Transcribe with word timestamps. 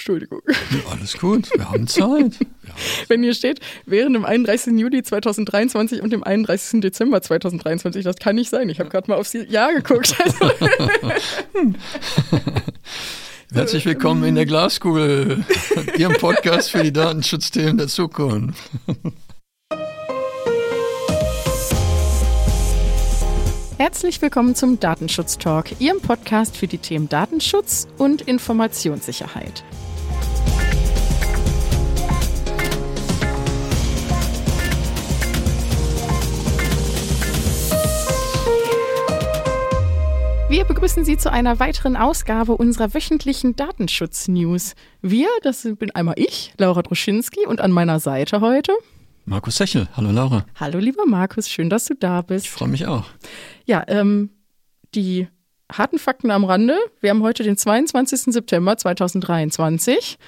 Entschuldigung. 0.00 0.40
Alles 0.90 1.18
gut, 1.18 1.50
wir 1.54 1.70
haben 1.70 1.86
Zeit. 1.86 2.00
Wir 2.00 2.08
haben 2.08 2.80
Wenn 3.08 3.22
hier 3.22 3.34
steht, 3.34 3.60
während 3.84 4.16
dem 4.16 4.24
31. 4.24 4.78
Juli 4.78 5.02
2023 5.02 6.00
und 6.00 6.10
dem 6.10 6.24
31. 6.24 6.80
Dezember 6.80 7.20
2023, 7.20 8.02
das 8.02 8.16
kann 8.16 8.36
nicht 8.36 8.48
sein. 8.48 8.70
Ich 8.70 8.80
habe 8.80 8.88
gerade 8.88 9.10
mal 9.10 9.18
aufs 9.18 9.34
Jahr 9.34 9.74
geguckt. 9.74 10.16
Herzlich 13.52 13.84
willkommen 13.84 14.24
in 14.24 14.36
der 14.36 14.46
Glaskugel, 14.46 15.44
Ihrem 15.98 16.14
Podcast 16.14 16.70
für 16.70 16.82
die 16.82 16.94
Datenschutzthemen 16.94 17.76
der 17.76 17.88
Zukunft. 17.88 18.58
Herzlich 23.76 24.22
willkommen 24.22 24.54
zum 24.54 24.80
Datenschutz 24.80 25.36
Talk, 25.36 25.78
Ihrem 25.78 26.00
Podcast 26.00 26.56
für 26.56 26.66
die 26.66 26.78
Themen 26.78 27.10
Datenschutz 27.10 27.86
und 27.98 28.22
Informationssicherheit. 28.22 29.62
Wir 40.60 40.66
begrüßen 40.66 41.06
Sie 41.06 41.16
zu 41.16 41.32
einer 41.32 41.58
weiteren 41.58 41.96
Ausgabe 41.96 42.54
unserer 42.54 42.92
wöchentlichen 42.92 43.56
Datenschutz-News. 43.56 44.74
Wir, 45.00 45.26
das 45.42 45.66
bin 45.78 45.90
einmal 45.92 46.16
ich, 46.18 46.52
Laura 46.58 46.82
Droschinski, 46.82 47.46
und 47.46 47.62
an 47.62 47.72
meiner 47.72 47.98
Seite 47.98 48.42
heute. 48.42 48.74
Markus 49.24 49.56
Sechel, 49.56 49.88
hallo 49.96 50.10
Laura. 50.10 50.44
Hallo 50.56 50.78
lieber 50.78 51.06
Markus, 51.06 51.48
schön, 51.48 51.70
dass 51.70 51.86
du 51.86 51.94
da 51.94 52.20
bist. 52.20 52.44
Ich 52.44 52.50
freue 52.50 52.68
mich 52.68 52.86
auch. 52.86 53.06
Ja, 53.64 53.84
ähm, 53.88 54.28
die 54.94 55.28
harten 55.72 55.98
Fakten 55.98 56.30
am 56.30 56.44
Rande. 56.44 56.76
Wir 57.00 57.08
haben 57.08 57.22
heute 57.22 57.42
den 57.42 57.56
22. 57.56 58.34
September 58.34 58.76
2023. 58.76 60.18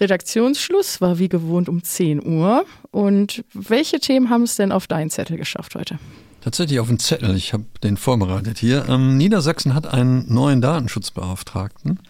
Redaktionsschluss 0.00 1.00
war 1.00 1.20
wie 1.20 1.28
gewohnt 1.28 1.68
um 1.68 1.84
10 1.84 2.26
Uhr. 2.26 2.64
Und 2.90 3.44
welche 3.54 4.00
Themen 4.00 4.28
haben 4.28 4.42
es 4.42 4.56
denn 4.56 4.72
auf 4.72 4.88
deinen 4.88 5.10
Zettel 5.10 5.36
geschafft 5.36 5.76
heute? 5.76 6.00
Tatsächlich 6.48 6.80
auf 6.80 6.86
dem 6.86 6.98
Zettel, 6.98 7.36
ich 7.36 7.52
habe 7.52 7.66
den 7.84 7.98
vorbereitet 7.98 8.56
hier. 8.56 8.88
Ähm, 8.88 9.18
Niedersachsen 9.18 9.74
hat 9.74 9.86
einen 9.86 10.32
neuen 10.32 10.62
Datenschutzbeauftragten. 10.62 12.00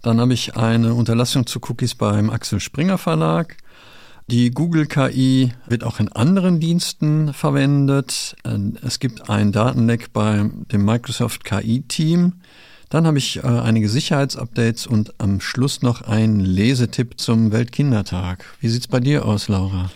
Dann 0.00 0.20
habe 0.20 0.32
ich 0.32 0.56
eine 0.56 0.94
Unterlassung 0.94 1.44
zu 1.44 1.58
Cookies 1.58 1.96
beim 1.96 2.30
Axel 2.30 2.60
Springer 2.60 2.98
Verlag. 2.98 3.56
Die 4.28 4.52
Google 4.52 4.86
KI 4.86 5.52
wird 5.66 5.82
auch 5.82 5.98
in 5.98 6.06
anderen 6.06 6.60
Diensten 6.60 7.34
verwendet. 7.34 8.36
Äh, 8.44 8.58
Es 8.80 9.00
gibt 9.00 9.28
einen 9.28 9.50
Datenleck 9.50 10.12
bei 10.12 10.48
dem 10.70 10.84
Microsoft 10.84 11.42
KI-Team. 11.42 12.34
Dann 12.90 13.08
habe 13.08 13.18
ich 13.18 13.38
äh, 13.38 13.40
einige 13.40 13.88
Sicherheitsupdates 13.88 14.86
und 14.86 15.14
am 15.18 15.40
Schluss 15.40 15.82
noch 15.82 16.02
einen 16.02 16.38
Lesetipp 16.38 17.18
zum 17.18 17.50
Weltkindertag. 17.50 18.44
Wie 18.60 18.68
sieht's 18.68 18.86
bei 18.86 19.00
dir 19.00 19.24
aus, 19.24 19.48
Laura? 19.48 19.90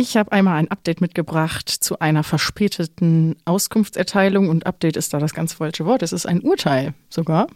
Ich 0.00 0.16
habe 0.16 0.32
einmal 0.32 0.56
ein 0.56 0.70
Update 0.70 1.02
mitgebracht 1.02 1.68
zu 1.68 1.98
einer 1.98 2.24
verspäteten 2.24 3.36
Auskunftserteilung 3.44 4.48
und 4.48 4.64
Update 4.64 4.96
ist 4.96 5.12
da 5.12 5.18
das 5.18 5.34
ganz 5.34 5.52
falsche 5.52 5.84
Wort. 5.84 6.02
Es 6.02 6.14
ist 6.14 6.24
ein 6.24 6.40
Urteil 6.40 6.94
sogar, 7.10 7.48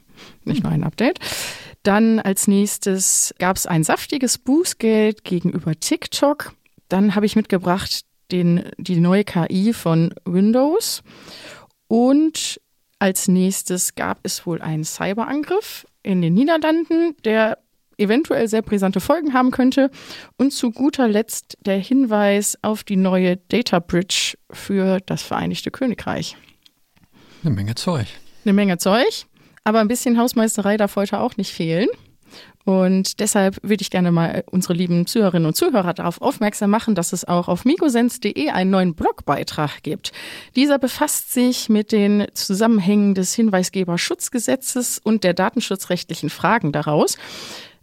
nicht 0.45 0.63
nur 0.63 0.71
ein 0.71 0.85
Update. 0.85 1.21
Dann 1.85 2.21
als 2.21 2.47
nächstes 2.47 3.35
gab 3.39 3.57
es 3.57 3.65
ein 3.67 3.83
saftiges 3.83 4.37
Bußgeld 4.37 5.25
gegenüber 5.25 5.75
TikTok. 5.75 6.53
Dann 6.91 7.15
habe 7.15 7.25
ich 7.25 7.35
mitgebracht 7.35 8.03
den, 8.31 8.69
die 8.77 9.01
neue 9.01 9.25
KI 9.25 9.73
von 9.73 10.15
Windows. 10.27 11.03
Und 11.89 12.61
als 12.99 13.27
nächstes 13.27 13.95
gab 13.95 14.19
es 14.23 14.45
wohl 14.45 14.61
einen 14.61 14.85
Cyberangriff 14.85 15.87
in 16.03 16.21
den 16.21 16.35
Niederlanden, 16.35 17.17
der 17.25 17.57
eventuell 17.99 18.49
sehr 18.49 18.63
brisante 18.63 19.01
Folgen 19.01 19.33
haben 19.33 19.51
könnte. 19.51 19.91
Und 20.37 20.53
zu 20.53 20.71
guter 20.71 21.09
Letzt 21.09 21.57
der 21.65 21.79
Hinweis 21.79 22.59
auf 22.63 22.85
die 22.85 22.97
neue 22.97 23.37
Data 23.37 23.79
Bridge 23.79 24.37
für 24.51 25.01
das 25.07 25.23
Vereinigte 25.23 25.71
Königreich. 25.71 26.37
Eine 27.43 27.55
Menge 27.55 27.75
Zeug. 27.75 28.07
Eine 28.45 28.53
Menge 28.53 28.79
Zeug, 28.79 29.27
aber 29.65 29.81
ein 29.81 29.89
bisschen 29.89 30.19
Hausmeisterei 30.19 30.77
darf 30.77 30.97
heute 30.97 31.21
auch 31.21 31.37
nicht 31.37 31.53
fehlen. 31.53 31.89
Und 32.65 33.21
deshalb 33.21 33.59
würde 33.63 33.83
ich 33.83 33.91
gerne 33.91 34.11
mal 34.11 34.43
unsere 34.51 34.73
lieben 34.73 35.07
Zuhörerinnen 35.07 35.47
und 35.47 35.55
Zuhörer 35.55 35.93
darauf 35.93 36.23
aufmerksam 36.23 36.71
machen, 36.71 36.95
dass 36.95 37.13
es 37.13 37.27
auch 37.27 37.49
auf 37.49 37.67
migosens.de 37.67 38.49
einen 38.49 38.71
neuen 38.71 38.95
Blogbeitrag 38.95 39.83
gibt. 39.83 40.13
Dieser 40.57 40.79
befasst 40.79 41.33
sich 41.33 41.69
mit 41.69 41.93
den 41.93 42.27
Zusammenhängen 42.33 43.15
des 43.15 43.35
Hinweisgeberschutzgesetzes 43.35 44.99
und 44.99 45.25
der 45.25 45.35
datenschutzrechtlichen 45.35 46.31
Fragen 46.31 46.73
daraus. 46.73 47.19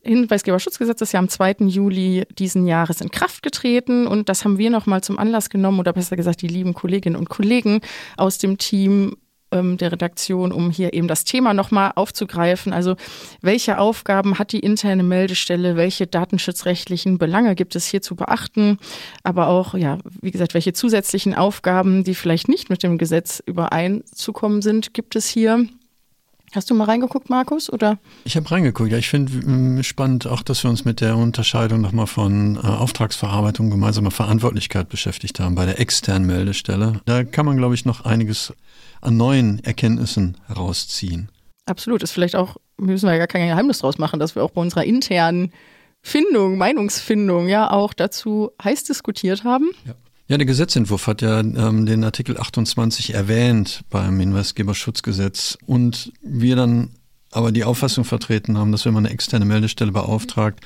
Hinweisgeberschutzgesetz 0.04 1.02
ist 1.02 1.12
ja 1.12 1.20
am 1.20 1.30
2. 1.30 1.58
Juli 1.68 2.26
diesen 2.38 2.66
Jahres 2.66 3.02
in 3.02 3.12
Kraft 3.12 3.44
getreten 3.44 4.08
und 4.08 4.30
das 4.30 4.44
haben 4.44 4.58
wir 4.58 4.70
nochmal 4.70 5.02
zum 5.02 5.20
Anlass 5.20 5.50
genommen 5.50 5.80
oder 5.80 5.94
besser 5.94 6.16
gesagt 6.16 6.42
die 6.42 6.48
lieben 6.48 6.74
Kolleginnen 6.74 7.16
und 7.16 7.30
Kollegen 7.30 7.82
aus 8.18 8.38
dem 8.38 8.58
Team 8.58 9.16
ähm, 9.52 9.78
der 9.78 9.92
Redaktion, 9.92 10.52
um 10.52 10.72
hier 10.72 10.94
eben 10.94 11.08
das 11.08 11.24
Thema 11.24 11.54
nochmal 11.54 11.92
aufzugreifen. 11.96 12.74
Also 12.74 12.96
welche 13.42 13.78
Aufgaben 13.78 14.40
hat 14.40 14.54
die 14.54 14.60
interne 14.60 15.04
Meldestelle, 15.04 15.76
welche 15.76 16.08
datenschutzrechtlichen 16.08 17.18
Belange 17.18 17.56
gibt 17.56 17.76
es 17.76 17.86
hier 17.86 18.02
zu 18.02 18.16
beachten, 18.16 18.78
aber 19.24 19.48
auch, 19.48 19.76
ja, 19.76 20.00
wie 20.22 20.32
gesagt, 20.32 20.54
welche 20.54 20.74
zusätzlichen 20.74 21.36
Aufgaben, 21.36 22.04
die 22.04 22.16
vielleicht 22.16 22.48
nicht 22.48 22.70
mit 22.70 22.82
dem 22.84 22.98
Gesetz 22.98 23.42
übereinzukommen 23.46 24.62
sind, 24.62 24.94
gibt 24.94 25.16
es 25.16 25.28
hier. 25.28 25.68
Hast 26.54 26.70
du 26.70 26.74
mal 26.74 26.84
reingeguckt, 26.84 27.30
Markus, 27.30 27.72
oder? 27.72 27.98
Ich 28.26 28.36
habe 28.36 28.50
reingeguckt. 28.52 28.92
Ja, 28.92 28.98
ich 28.98 29.08
finde 29.08 29.84
spannend 29.84 30.28
auch, 30.28 30.42
dass 30.42 30.64
wir 30.64 30.70
uns 30.70 30.84
mit 30.84 31.00
der 31.00 31.16
Unterscheidung 31.16 31.80
nochmal 31.80 32.08
von 32.08 32.58
äh, 32.58 32.60
Auftragsverarbeitung 32.60 33.70
gemeinsamer 33.70 34.12
Verantwortlichkeit 34.12 34.90
beschäftigt 34.90 35.40
haben 35.40 35.56
bei 35.56 35.66
der 35.66 35.80
externen 35.80 36.28
Meldestelle. 36.28 37.00
Da 37.06 37.24
kann 37.24 37.46
man, 37.46 37.56
glaube 37.56 37.76
ich, 37.76 37.86
noch 37.86 38.04
einiges 38.04 38.54
an 39.00 39.16
neuen 39.16 39.64
Erkenntnissen 39.64 40.38
herausziehen. 40.48 41.30
Absolut. 41.66 42.04
Ist 42.04 42.12
vielleicht 42.12 42.36
auch, 42.36 42.58
müssen 42.78 43.06
wir 43.06 43.14
ja 43.14 43.20
gar 43.20 43.28
kein 43.28 43.48
Geheimnis 43.48 43.80
draus 43.80 43.98
machen, 43.98 44.20
dass 44.20 44.36
wir 44.36 44.44
auch 44.44 44.52
bei 44.52 44.62
unserer 44.62 44.84
internen 44.84 45.54
Findung, 46.02 46.58
Meinungsfindung 46.58 47.48
ja 47.48 47.72
auch 47.72 47.94
dazu 47.94 48.52
heiß 48.62 48.84
diskutiert 48.84 49.44
haben. 49.44 49.70
Ja. 49.86 49.94
Ja, 50.32 50.38
der 50.38 50.48
Gesetzentwurf 50.48 51.08
hat 51.08 51.22
ja 51.22 51.42
ähm, 51.42 51.86
den 51.86 52.06
Artikel 52.06 52.40
28 52.40 53.14
erwähnt 53.14 53.82
beim 53.90 54.18
Hinweisgeberschutzgesetz 54.18 55.58
und 55.66 56.14
wir 56.22 56.56
dann 56.56 56.92
aber 57.32 57.52
die 57.52 57.66
Auffassung 57.66 58.06
vertreten 58.06 58.58
haben, 58.58 58.72
dass 58.72 58.86
wenn 58.86 58.94
man 58.94 59.06
eine 59.06 59.14
externe 59.14 59.44
Meldestelle 59.44 59.92
beauftragt, 59.92 60.62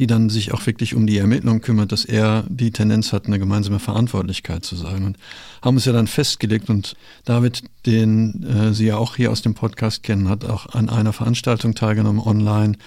die 0.00 0.08
dann 0.08 0.30
sich 0.30 0.52
auch 0.52 0.66
wirklich 0.66 0.96
um 0.96 1.06
die 1.06 1.18
Ermittlung 1.18 1.60
kümmert, 1.60 1.92
dass 1.92 2.04
er 2.04 2.42
die 2.48 2.72
Tendenz 2.72 3.12
hat, 3.12 3.26
eine 3.26 3.38
gemeinsame 3.38 3.78
Verantwortlichkeit 3.78 4.64
zu 4.64 4.74
sein. 4.74 5.04
Und 5.04 5.16
haben 5.62 5.76
es 5.76 5.84
ja 5.84 5.92
dann 5.92 6.08
festgelegt 6.08 6.68
und 6.68 6.96
David, 7.24 7.62
den 7.86 8.42
äh, 8.42 8.74
Sie 8.74 8.86
ja 8.86 8.96
auch 8.96 9.14
hier 9.14 9.30
aus 9.30 9.42
dem 9.42 9.54
Podcast 9.54 10.02
kennen, 10.02 10.28
hat 10.28 10.44
auch 10.44 10.74
an 10.74 10.88
einer 10.88 11.12
Veranstaltung 11.12 11.76
teilgenommen 11.76 12.20
online 12.20 12.78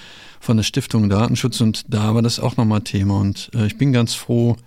von 0.42 0.58
der 0.58 0.64
Stiftung 0.64 1.08
Datenschutz. 1.08 1.62
Und 1.62 1.86
da 1.88 2.14
war 2.14 2.22
das 2.22 2.38
auch 2.38 2.58
nochmal 2.58 2.82
Thema. 2.82 3.18
Und 3.18 3.50
äh, 3.56 3.66
ich 3.66 3.78
bin 3.78 3.94
ganz 3.94 4.14
froh, 4.14 4.58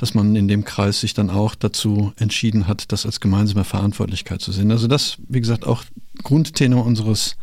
dass 0.00 0.14
man 0.14 0.34
in 0.34 0.48
dem 0.48 0.64
Kreis 0.64 1.00
sich 1.00 1.12
dann 1.12 1.28
auch 1.28 1.54
dazu 1.54 2.14
entschieden 2.16 2.66
hat, 2.66 2.90
das 2.90 3.04
als 3.04 3.20
gemeinsame 3.20 3.64
Verantwortlichkeit 3.64 4.40
zu 4.40 4.50
sehen. 4.50 4.70
Also 4.70 4.88
das, 4.88 5.18
wie 5.28 5.40
gesagt, 5.40 5.66
auch 5.66 5.84
Grundtenor 6.22 6.86
unseres 6.86 7.36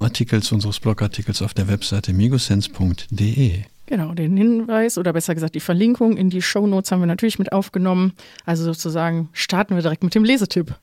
Artikels, 0.00 0.50
unseres 0.50 0.80
Blogartikels 0.80 1.42
auf 1.42 1.54
der 1.54 1.68
Webseite 1.68 2.12
migosense.de. 2.12 3.62
Genau, 3.86 4.14
den 4.14 4.36
Hinweis 4.36 4.98
oder 4.98 5.12
besser 5.12 5.34
gesagt 5.34 5.54
die 5.54 5.60
Verlinkung 5.60 6.16
in 6.16 6.28
die 6.28 6.42
Shownotes 6.42 6.90
haben 6.90 7.00
wir 7.00 7.06
natürlich 7.06 7.38
mit 7.38 7.52
aufgenommen. 7.52 8.14
Also 8.44 8.64
sozusagen 8.64 9.28
starten 9.32 9.76
wir 9.76 9.82
direkt 9.82 10.02
mit 10.02 10.16
dem 10.16 10.24
Lesetipp. 10.24 10.74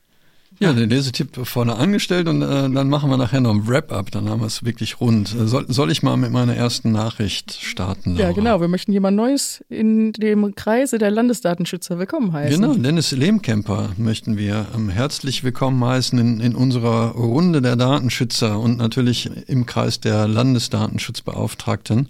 Ja, 0.62 0.74
den 0.74 0.90
Lesetipp 0.90 1.46
vorne 1.46 1.76
angestellt 1.76 2.28
und 2.28 2.42
äh, 2.42 2.68
dann 2.68 2.90
machen 2.90 3.08
wir 3.08 3.16
nachher 3.16 3.40
noch 3.40 3.54
ein 3.54 3.66
Wrap-up, 3.66 4.10
dann 4.10 4.28
haben 4.28 4.40
wir 4.40 4.46
es 4.46 4.62
wirklich 4.62 5.00
rund. 5.00 5.34
Äh, 5.34 5.46
Soll, 5.46 5.64
soll 5.68 5.90
ich 5.90 6.02
mal 6.02 6.18
mit 6.18 6.32
meiner 6.32 6.54
ersten 6.54 6.92
Nachricht 6.92 7.54
starten? 7.54 8.10
Laura? 8.10 8.28
Ja, 8.28 8.32
genau. 8.34 8.60
Wir 8.60 8.68
möchten 8.68 8.92
jemand 8.92 9.16
Neues 9.16 9.64
in 9.70 10.12
dem 10.12 10.54
Kreise 10.54 10.98
der 10.98 11.10
Landesdatenschützer 11.10 11.98
willkommen 11.98 12.34
heißen. 12.34 12.60
Genau, 12.60 12.74
Dennis 12.74 13.10
Lehmkemper 13.12 13.92
möchten 13.96 14.36
wir 14.36 14.66
ähm, 14.74 14.90
herzlich 14.90 15.44
willkommen 15.44 15.82
heißen 15.82 16.18
in, 16.18 16.40
in 16.40 16.54
unserer 16.54 17.12
Runde 17.12 17.62
der 17.62 17.76
Datenschützer 17.76 18.60
und 18.60 18.76
natürlich 18.76 19.30
im 19.48 19.64
Kreis 19.64 20.00
der 20.00 20.28
Landesdatenschutzbeauftragten. 20.28 22.08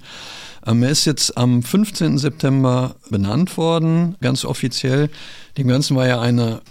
Ähm, 0.67 0.83
er 0.83 0.91
ist 0.91 1.05
jetzt 1.05 1.39
am 1.39 1.63
15. 1.63 2.19
September 2.19 2.97
benannt 3.11 3.57
worden, 3.57 4.17
ganz 4.21 4.45
offiziell. 4.45 5.09
Dem 5.57 5.69
Ganzen 5.69 5.97
war 5.97 6.09
ja 6.09 6.21
eine 6.21 6.63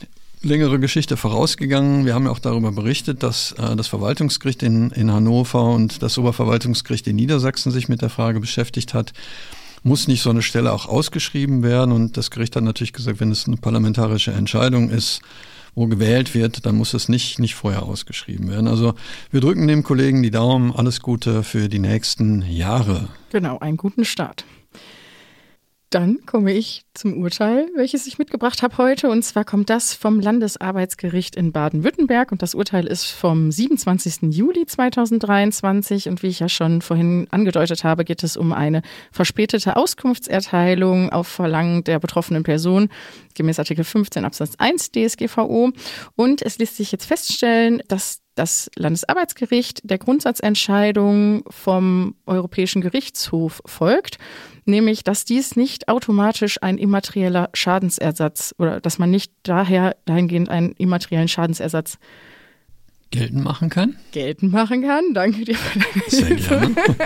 längere 0.42 0.80
Geschichte 0.80 1.18
vorausgegangen. 1.18 2.06
Wir 2.06 2.14
haben 2.14 2.26
ja 2.26 2.32
auch 2.32 2.40
darüber 2.40 2.72
berichtet, 2.72 3.24
dass 3.24 3.54
äh, 3.54 3.76
das 3.76 3.88
Verwaltungsgericht 3.88 4.64
in, 4.64 4.92
in 4.92 5.12
Hannover 5.12 5.64
und 5.64 6.02
das 6.02 6.18
Oberverwaltungsgericht 6.18 7.08
in 7.08 7.16
Niedersachsen 7.16 7.72
sich 7.72 7.90
mit 7.90 8.02
der 8.02 8.10
Frage 8.10 8.40
beschäftigt 8.40 8.94
hat, 8.94 9.14
muss 9.84 10.08
nicht 10.08 10.22
so 10.22 10.30
eine 10.30 10.42
Stelle 10.42 10.74
auch 10.74 10.88
ausgeschrieben 10.88 11.64
werden? 11.64 11.92
Und 11.92 12.18
das 12.18 12.32
Gericht 12.32 12.56
hat 12.56 12.64
natürlich 12.64 12.94
gesagt, 12.94 13.20
wenn 13.20 13.32
es 13.32 13.48
eine 13.48 13.58
parlamentarische 13.58 14.32
Entscheidung 14.32 14.90
ist, 14.90 15.22
wo 15.76 15.88
gewählt 15.88 16.34
wird, 16.34 16.66
dann 16.66 16.76
muss 16.76 16.94
es 16.94 17.10
nicht, 17.10 17.40
nicht 17.40 17.56
vorher 17.56 17.84
ausgeschrieben 17.84 18.50
werden. 18.50 18.68
Also 18.68 18.96
wir 19.32 19.40
drücken 19.40 19.68
dem 19.68 19.84
Kollegen 19.84 20.24
die 20.24 20.32
Daumen. 20.32 20.74
Alles 20.76 21.02
Gute 21.02 21.44
für 21.44 21.70
die 21.70 21.80
nächsten 21.80 22.42
Jahre. 22.42 23.08
Genau, 23.32 23.60
einen 23.60 23.78
guten 23.78 24.04
Start. 24.04 24.46
Dann 25.90 26.20
komme 26.28 26.54
ich 26.54 26.84
zum 26.94 27.20
Urteil, 27.20 27.68
welches 27.76 28.06
ich 28.06 28.20
mitgebracht 28.20 28.62
habe 28.62 28.78
heute. 28.78 29.10
Und 29.10 29.24
zwar 29.24 29.44
kommt 29.44 29.72
das 29.72 29.96
vom 29.96 30.20
Landesarbeitsgericht 30.20 31.36
in 31.36 31.52
Baden-Württemberg. 31.52 32.32
Und 32.32 32.44
das 32.44 32.54
Urteil 32.54 32.86
ist 32.86 33.06
vom 33.06 33.52
27. 33.52 34.32
Juli 34.36 34.68
2023. 34.68 36.08
Und 36.08 36.22
wie 36.22 36.28
ich 36.28 36.42
ja 36.42 36.50
schon 36.50 36.84
vorhin 36.84 37.26
angedeutet 37.32 37.84
habe, 37.84 38.06
geht 38.06 38.24
es 38.24 38.38
um 38.38 38.54
eine 38.54 38.84
verspätete 39.12 39.78
Auskunftserteilung 39.78 41.10
auf 41.10 41.28
Verlangen 41.28 41.84
der 41.84 41.98
betroffenen 41.98 42.44
Person 42.44 42.90
gemäß 43.34 43.58
Artikel 43.58 43.84
15 43.84 44.26
Absatz 44.26 44.54
1 44.60 44.92
DSGVO. 44.92 45.72
Und 46.16 46.44
es 46.44 46.60
lässt 46.60 46.78
sich 46.78 46.92
jetzt 46.92 47.06
feststellen, 47.06 47.82
dass 47.88 48.22
das 48.36 48.72
Landesarbeitsgericht 48.76 49.82
der 49.84 49.98
Grundsatzentscheidung 49.98 51.44
vom 51.50 52.16
Europäischen 52.26 52.82
Gerichtshof 52.82 53.62
folgt, 53.66 54.18
nämlich 54.70 55.04
dass 55.04 55.26
dies 55.26 55.56
nicht 55.56 55.88
automatisch 55.88 56.62
ein 56.62 56.78
immaterieller 56.78 57.50
Schadensersatz 57.54 58.54
oder 58.58 58.80
dass 58.80 59.00
man 59.00 59.10
nicht 59.10 59.32
daher 59.44 59.96
dahingehend 60.06 60.50
einen 60.50 60.74
immateriellen 60.74 61.28
Schadensersatz 61.28 61.98
geltend 63.12 63.44
machen 63.44 63.70
kann? 63.70 63.96
Geltend 64.12 64.52
machen 64.52 64.82
kann. 64.84 65.14
Danke 65.14 65.46
dir 65.46 65.56
für 65.56 65.80
deine 65.80 66.10
Sehr 66.10 66.26
Hilfe. 66.28 66.60
gerne. 66.60 66.76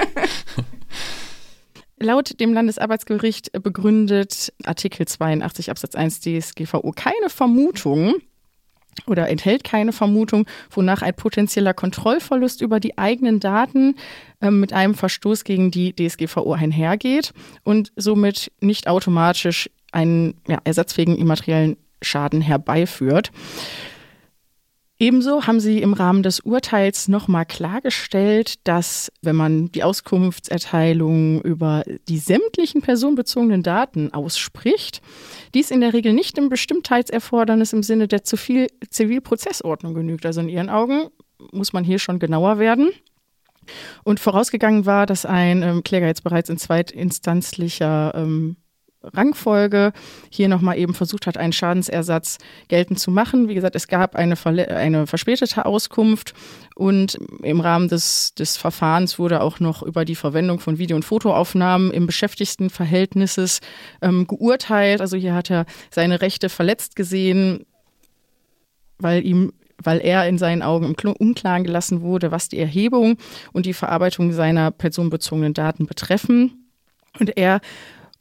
Laut 2.00 2.40
dem 2.40 2.54
Landesarbeitsgericht 2.54 3.52
begründet 3.64 4.52
Artikel 4.66 5.08
82 5.08 5.72
Absatz 5.72 5.96
1 5.96 6.20
DSGVO 6.20 6.92
keine 6.92 7.30
Vermutung, 7.30 8.16
oder 9.08 9.30
enthält 9.30 9.64
keine 9.64 9.92
Vermutung, 9.92 10.46
wonach 10.70 11.02
ein 11.02 11.14
potenzieller 11.14 11.74
Kontrollverlust 11.74 12.62
über 12.62 12.80
die 12.80 12.98
eigenen 12.98 13.40
Daten 13.40 13.96
äh, 14.42 14.52
mit 14.52 14.74
einem 14.74 14.96
Verstoß 14.96 15.44
gegen 15.44 15.72
die 15.72 15.94
DSGVO 15.96 16.54
einhergeht 16.54 17.34
und 17.64 17.92
somit 17.96 18.52
nicht 18.62 18.88
automatisch 18.88 19.70
einen 19.92 20.36
ja, 20.48 20.60
ersatzfähigen 20.64 21.18
immateriellen 21.18 21.78
Schaden 22.02 22.42
herbeiführt. 22.42 23.32
Ebenso 25.04 25.48
haben 25.48 25.60
sie 25.60 25.82
im 25.82 25.92
Rahmen 25.92 26.24
des 26.24 26.40
Urteils 26.40 27.10
nochmal 27.10 27.46
klargestellt, 27.46 28.66
dass 28.66 29.12
wenn 29.22 29.36
man 29.36 29.70
die 29.70 29.84
Auskunftserteilung 29.84 31.42
über 31.42 31.84
die 32.08 32.20
sämtlichen 32.20 32.82
personenbezogenen 32.82 33.64
Daten 33.64 34.14
ausspricht, 34.14 35.02
dies 35.54 35.72
in 35.72 35.82
der 35.82 35.92
Regel 35.92 36.14
nicht 36.14 36.38
dem 36.38 36.48
Bestimmtheitserfordernis 36.48 37.74
im 37.74 37.84
Sinne 37.84 38.08
der 38.08 38.24
Zivilprozessordnung 38.24 39.94
genügt. 39.94 40.26
Also 40.26 40.40
in 40.40 40.48
ihren 40.48 40.70
Augen 40.70 41.10
muss 41.52 41.74
man 41.74 41.84
hier 41.84 42.00
schon 42.00 42.18
genauer 42.18 42.58
werden. 42.58 42.90
Und 44.06 44.22
vorausgegangen 44.22 44.86
war, 44.86 45.06
dass 45.06 45.26
ein 45.26 45.64
ähm, 45.64 45.84
Kläger 45.84 46.08
jetzt 46.08 46.24
bereits 46.24 46.50
in 46.50 46.58
zweitinstanzlicher 46.58 48.14
ähm, 48.16 48.56
Rangfolge 49.04 49.92
hier 50.30 50.48
nochmal 50.48 50.78
eben 50.78 50.94
versucht 50.94 51.28
hat, 51.28 51.38
einen 51.38 51.54
Schadensersatz 51.54 52.38
geltend 52.68 53.00
zu 53.00 53.12
machen. 53.12 53.50
Wie 53.50 53.56
gesagt, 53.56 53.76
es 53.76 53.88
gab 53.88 54.16
eine, 54.16 54.36
eine 54.46 55.08
verspätete 55.08 55.66
Auskunft 55.66 56.34
und 56.76 57.20
im 57.42 57.60
Rahmen 57.60 57.88
des, 57.88 58.34
des 58.36 58.58
Verfahrens 58.58 59.20
wurde 59.20 59.42
auch 59.42 59.60
noch 59.60 59.84
über 59.84 60.06
die 60.06 60.16
Verwendung 60.16 60.60
von 60.60 60.78
Video- 60.78 60.96
und 60.96 61.06
Fotoaufnahmen 61.06 61.92
im 61.92 62.06
Beschäftigtenverhältnisses 62.06 63.60
ähm, 64.02 64.28
geurteilt. 64.28 65.02
Also 65.02 65.18
hier 65.18 65.34
hat 65.34 65.52
er 65.52 65.66
seine 65.92 66.22
Rechte 66.22 66.50
verletzt 66.50 66.96
gesehen, 66.96 67.66
weil 69.00 69.26
ihm 69.26 69.54
weil 69.86 70.00
er 70.00 70.28
in 70.30 70.38
seinen 70.38 70.62
Augen 70.62 70.86
im 70.86 71.14
Unklaren 71.14 71.64
gelassen 71.64 72.02
wurde, 72.02 72.32
was 72.32 72.48
die 72.48 72.60
Erhebung 72.60 73.18
und 73.52 73.66
die 73.66 73.74
Verarbeitung 73.74 74.32
seiner 74.32 74.72
personenbezogenen 74.72 75.54
Daten 75.54 75.88
betreffen. 75.88 76.70
Und 77.20 77.36
er 77.38 77.60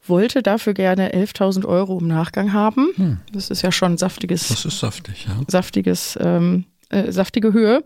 wollte 0.05 0.43
dafür 0.43 0.75
gerne 0.75 1.15
11.000 1.15 1.65
Euro 1.65 1.99
im 1.99 2.09
Nachgang 2.09 2.53
haben. 2.53 2.89
Hm. 2.97 3.21
Das 3.33 3.51
ist 3.51 3.63
ja 3.63 3.73
schon 3.73 3.99
saftiges. 3.99 4.49
Das 4.49 4.65
ist 4.65 4.81
saftig, 4.81 5.27
ja. 5.27 5.41
Saftiges, 5.49 6.19
ähm, 6.21 6.65
äh, 6.91 7.13
saftige 7.13 7.53
Höhe. 7.53 7.85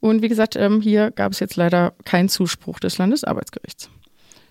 Und 0.00 0.22
wie 0.22 0.28
gesagt, 0.28 0.56
ähm, 0.56 0.80
hier 0.80 1.10
gab 1.10 1.32
es 1.32 1.40
jetzt 1.40 1.56
leider 1.56 1.94
keinen 2.04 2.28
Zuspruch 2.28 2.80
des 2.80 2.98
Landesarbeitsgerichts. 2.98 3.88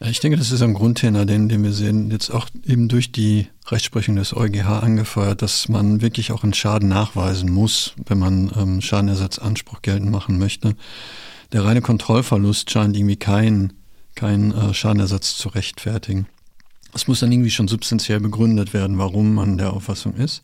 Ich 0.05 0.19
denke, 0.19 0.37
das 0.37 0.51
ist 0.51 0.61
ein 0.61 0.73
Grundtenor, 0.73 1.25
den, 1.25 1.47
den 1.47 1.63
wir 1.63 1.71
sehen, 1.71 2.11
jetzt 2.11 2.29
auch 2.29 2.47
eben 2.65 2.89
durch 2.89 3.13
die 3.13 3.47
Rechtsprechung 3.67 4.17
des 4.17 4.35
EuGH 4.35 4.81
angefeuert, 4.81 5.41
dass 5.41 5.69
man 5.69 6.01
wirklich 6.01 6.33
auch 6.33 6.43
einen 6.43 6.53
Schaden 6.53 6.89
nachweisen 6.89 7.49
muss, 7.49 7.93
wenn 8.05 8.19
man 8.19 8.51
ähm, 8.57 8.81
Schadenersatzanspruch 8.81 9.81
geltend 9.81 10.11
machen 10.11 10.39
möchte. 10.39 10.75
Der 11.53 11.63
reine 11.63 11.81
Kontrollverlust 11.81 12.69
scheint 12.69 12.97
irgendwie 12.97 13.15
kein, 13.15 13.73
kein 14.15 14.51
äh, 14.51 14.73
Schadenersatz 14.73 15.37
zu 15.37 15.47
rechtfertigen. 15.49 16.27
Es 16.93 17.07
muss 17.07 17.19
dann 17.19 17.31
irgendwie 17.31 17.51
schon 17.51 17.67
substanziell 17.67 18.19
begründet 18.19 18.73
werden, 18.73 18.97
warum 18.97 19.33
man 19.33 19.57
der 19.57 19.73
Auffassung 19.73 20.15
ist. 20.15 20.43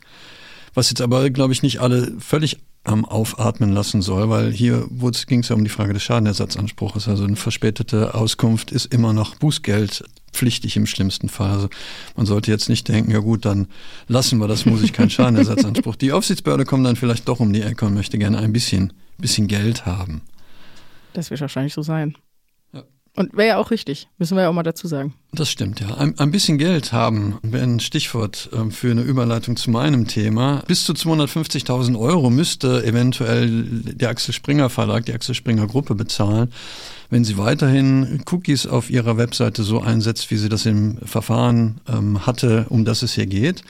Was 0.74 0.90
jetzt 0.90 1.02
aber, 1.02 1.30
glaube 1.30 1.54
ich, 1.54 1.64
nicht 1.64 1.80
alle 1.80 2.14
völlig 2.20 2.58
am 2.84 3.06
Aufatmen 3.06 3.74
lassen 3.74 4.02
soll, 4.02 4.30
weil 4.30 4.52
hier 4.52 4.88
ging 5.28 5.42
es 5.42 5.50
ja 5.50 5.56
um 5.56 5.64
die 5.64 5.70
Frage 5.70 5.94
des 5.94 6.04
Schadenersatzanspruches. 6.04 7.08
Also 7.08 7.26
eine 7.26 7.36
verspätete 7.36 8.16
Auskunft 8.16 8.72
ist 8.72 8.94
immer 8.94 9.14
noch 9.14 9.36
bußgeldpflichtig 9.36 10.78
im 10.78 10.86
schlimmsten 10.86 11.30
Fall. 11.30 11.52
Also 11.52 11.70
man 12.16 12.26
sollte 12.26 12.52
jetzt 12.52 12.70
nicht 12.70 12.88
denken, 12.88 13.12
ja 13.12 13.20
gut, 13.20 13.46
dann 13.46 13.68
lassen 14.08 14.40
wir 14.40 14.48
das, 14.48 14.66
muss 14.66 14.82
ich 14.82 14.94
keinen 14.94 15.10
Schadenersatzanspruch. 15.10 15.96
Die 15.98 16.14
Aufsichtsbehörde 16.14 16.66
kommt 16.66 16.86
dann 16.86 16.96
vielleicht 16.96 17.28
doch 17.28 17.40
um 17.40 17.52
die 17.52 17.62
Ecke 17.62 17.86
und 17.86 17.94
möchte 17.94 18.18
gerne 18.18 18.40
ein 18.40 18.54
bisschen, 18.54 18.94
bisschen 19.18 19.48
Geld 19.48 19.86
haben. 19.86 20.22
Das 21.14 21.30
wird 21.32 21.42
wahrscheinlich 21.42 21.74
so 21.74 21.82
sein. 21.82 22.16
Und 23.20 23.36
wäre 23.36 23.50
ja 23.50 23.58
auch 23.58 23.70
richtig, 23.70 24.08
müssen 24.18 24.38
wir 24.38 24.44
ja 24.44 24.50
auch 24.50 24.54
mal 24.54 24.64
dazu 24.64 24.88
sagen. 24.88 25.14
Das 25.34 25.52
stimmt, 25.52 25.82
ja. 25.82 25.94
Ein, 25.96 26.18
ein 26.20 26.32
bisschen 26.32 26.58
Geld 26.58 26.94
haben 26.94 27.38
wäre 27.42 27.66
ein 27.66 27.82
Stichwort 27.82 28.50
äh, 28.54 28.72
für 28.72 28.92
eine 28.92 29.02
Überleitung 29.02 29.58
zu 29.58 29.72
meinem 29.72 30.08
Thema. 30.08 30.64
Bis 30.68 30.86
zu 30.86 30.94
250.000 30.94 32.00
Euro 32.00 32.30
müsste 32.30 32.82
eventuell 32.86 33.66
der 33.74 34.08
Axel 34.08 34.34
Springer 34.34 34.70
Verlag, 34.70 35.06
die 35.06 35.12
Axel 35.12 35.36
Springer 35.36 35.68
Gruppe 35.68 35.96
bezahlen, 35.96 36.54
wenn 37.10 37.26
sie 37.26 37.38
weiterhin 37.38 38.24
Cookies 38.32 38.66
auf 38.66 38.90
ihrer 38.90 39.18
Webseite 39.18 39.64
so 39.64 39.82
einsetzt, 39.82 40.32
wie 40.32 40.38
sie 40.38 40.48
das 40.48 40.66
im 40.66 41.00
Verfahren 41.04 41.82
ähm, 41.90 42.26
hatte, 42.26 42.68
um 42.70 42.86
das 42.86 43.02
es 43.02 43.16
hier 43.16 43.28
geht. 43.28 43.64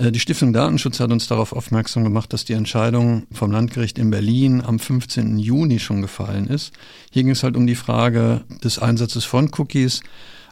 Äh, 0.00 0.12
die 0.12 0.20
Stiftung 0.20 0.52
Datenschutz 0.52 0.98
hat 1.00 1.12
uns 1.12 1.28
darauf 1.28 1.52
aufmerksam 1.52 2.04
gemacht, 2.04 2.32
dass 2.32 2.44
die 2.44 2.54
Entscheidung 2.54 3.26
vom 3.32 3.52
Landgericht 3.52 3.98
in 3.98 4.10
Berlin 4.10 4.62
am 4.62 4.78
15. 4.78 5.38
Juni 5.38 5.78
schon 5.78 6.02
gefallen 6.02 6.46
ist. 6.46 6.72
Hier 7.10 7.22
ging 7.22 7.32
es 7.32 7.42
halt 7.42 7.56
um 7.56 7.66
die 7.66 7.74
Frage 7.74 8.42
des 8.64 8.78
Einsatzes 8.78 9.24
von 9.24 9.50
Cookies 9.56 10.00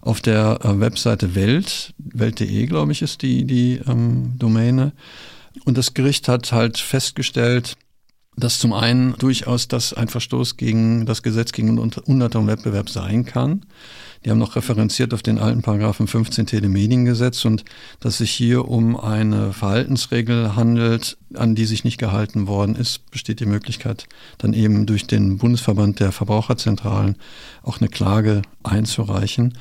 auf 0.03 0.21
der 0.21 0.61
äh, 0.63 0.81
Webseite 0.81 1.35
Welt, 1.35 1.95
welt.de, 1.99 2.67
glaube 2.67 2.93
ich, 2.93 3.03
ist 3.03 3.23
die, 3.23 3.45
die 3.45 3.81
ähm, 3.87 4.35
Domäne. 4.39 4.93
Und 5.65 5.77
das 5.77 5.95
Gericht 5.95 6.29
hat 6.29 6.53
halt 6.53 6.79
festgestellt, 6.79 7.77
dass 8.39 8.59
zum 8.59 8.73
einen 8.73 9.15
durchaus 9.19 9.69
das 9.69 9.93
ein 9.93 10.09
Verstoß 10.09 10.57
gegen 10.57 11.07
das 11.07 11.23
Gesetz 11.23 11.53
gegen 11.53 11.79
und 11.79 11.99
Wettbewerb 12.47 12.89
sein 12.89 13.25
kann. 13.25 13.63
Die 14.25 14.31
haben 14.31 14.39
noch 14.39 14.57
referenziert 14.57 15.15
auf 15.15 15.23
den 15.23 15.39
alten 15.39 15.63
Paragraphen 15.63 16.07
15 16.07 16.47
Telemediengesetz 16.47 17.45
und 17.45 17.65
dass 18.01 18.19
sich 18.19 18.31
hier 18.31 18.67
um 18.69 18.99
eine 18.99 19.53
Verhaltensregel 19.53 20.57
handelt, 20.57 21.17
an 21.35 21.55
die 21.55 21.67
sich 21.67 21.85
nicht 21.85 21.99
gehalten 21.99 22.47
worden 22.47 22.75
ist, 22.75 23.11
besteht 23.11 23.41
die 23.41 23.47
Möglichkeit, 23.47 24.07
dann 24.39 24.55
eben 24.55 24.87
durch 24.87 25.07
den 25.07 25.39
Bundesverband 25.39 26.01
der 26.01 26.13
Verbraucherzentralen 26.13 27.17
auch 27.63 27.79
eine 27.79 27.89
Klage 27.89 28.43
einzureichen. 28.65 29.55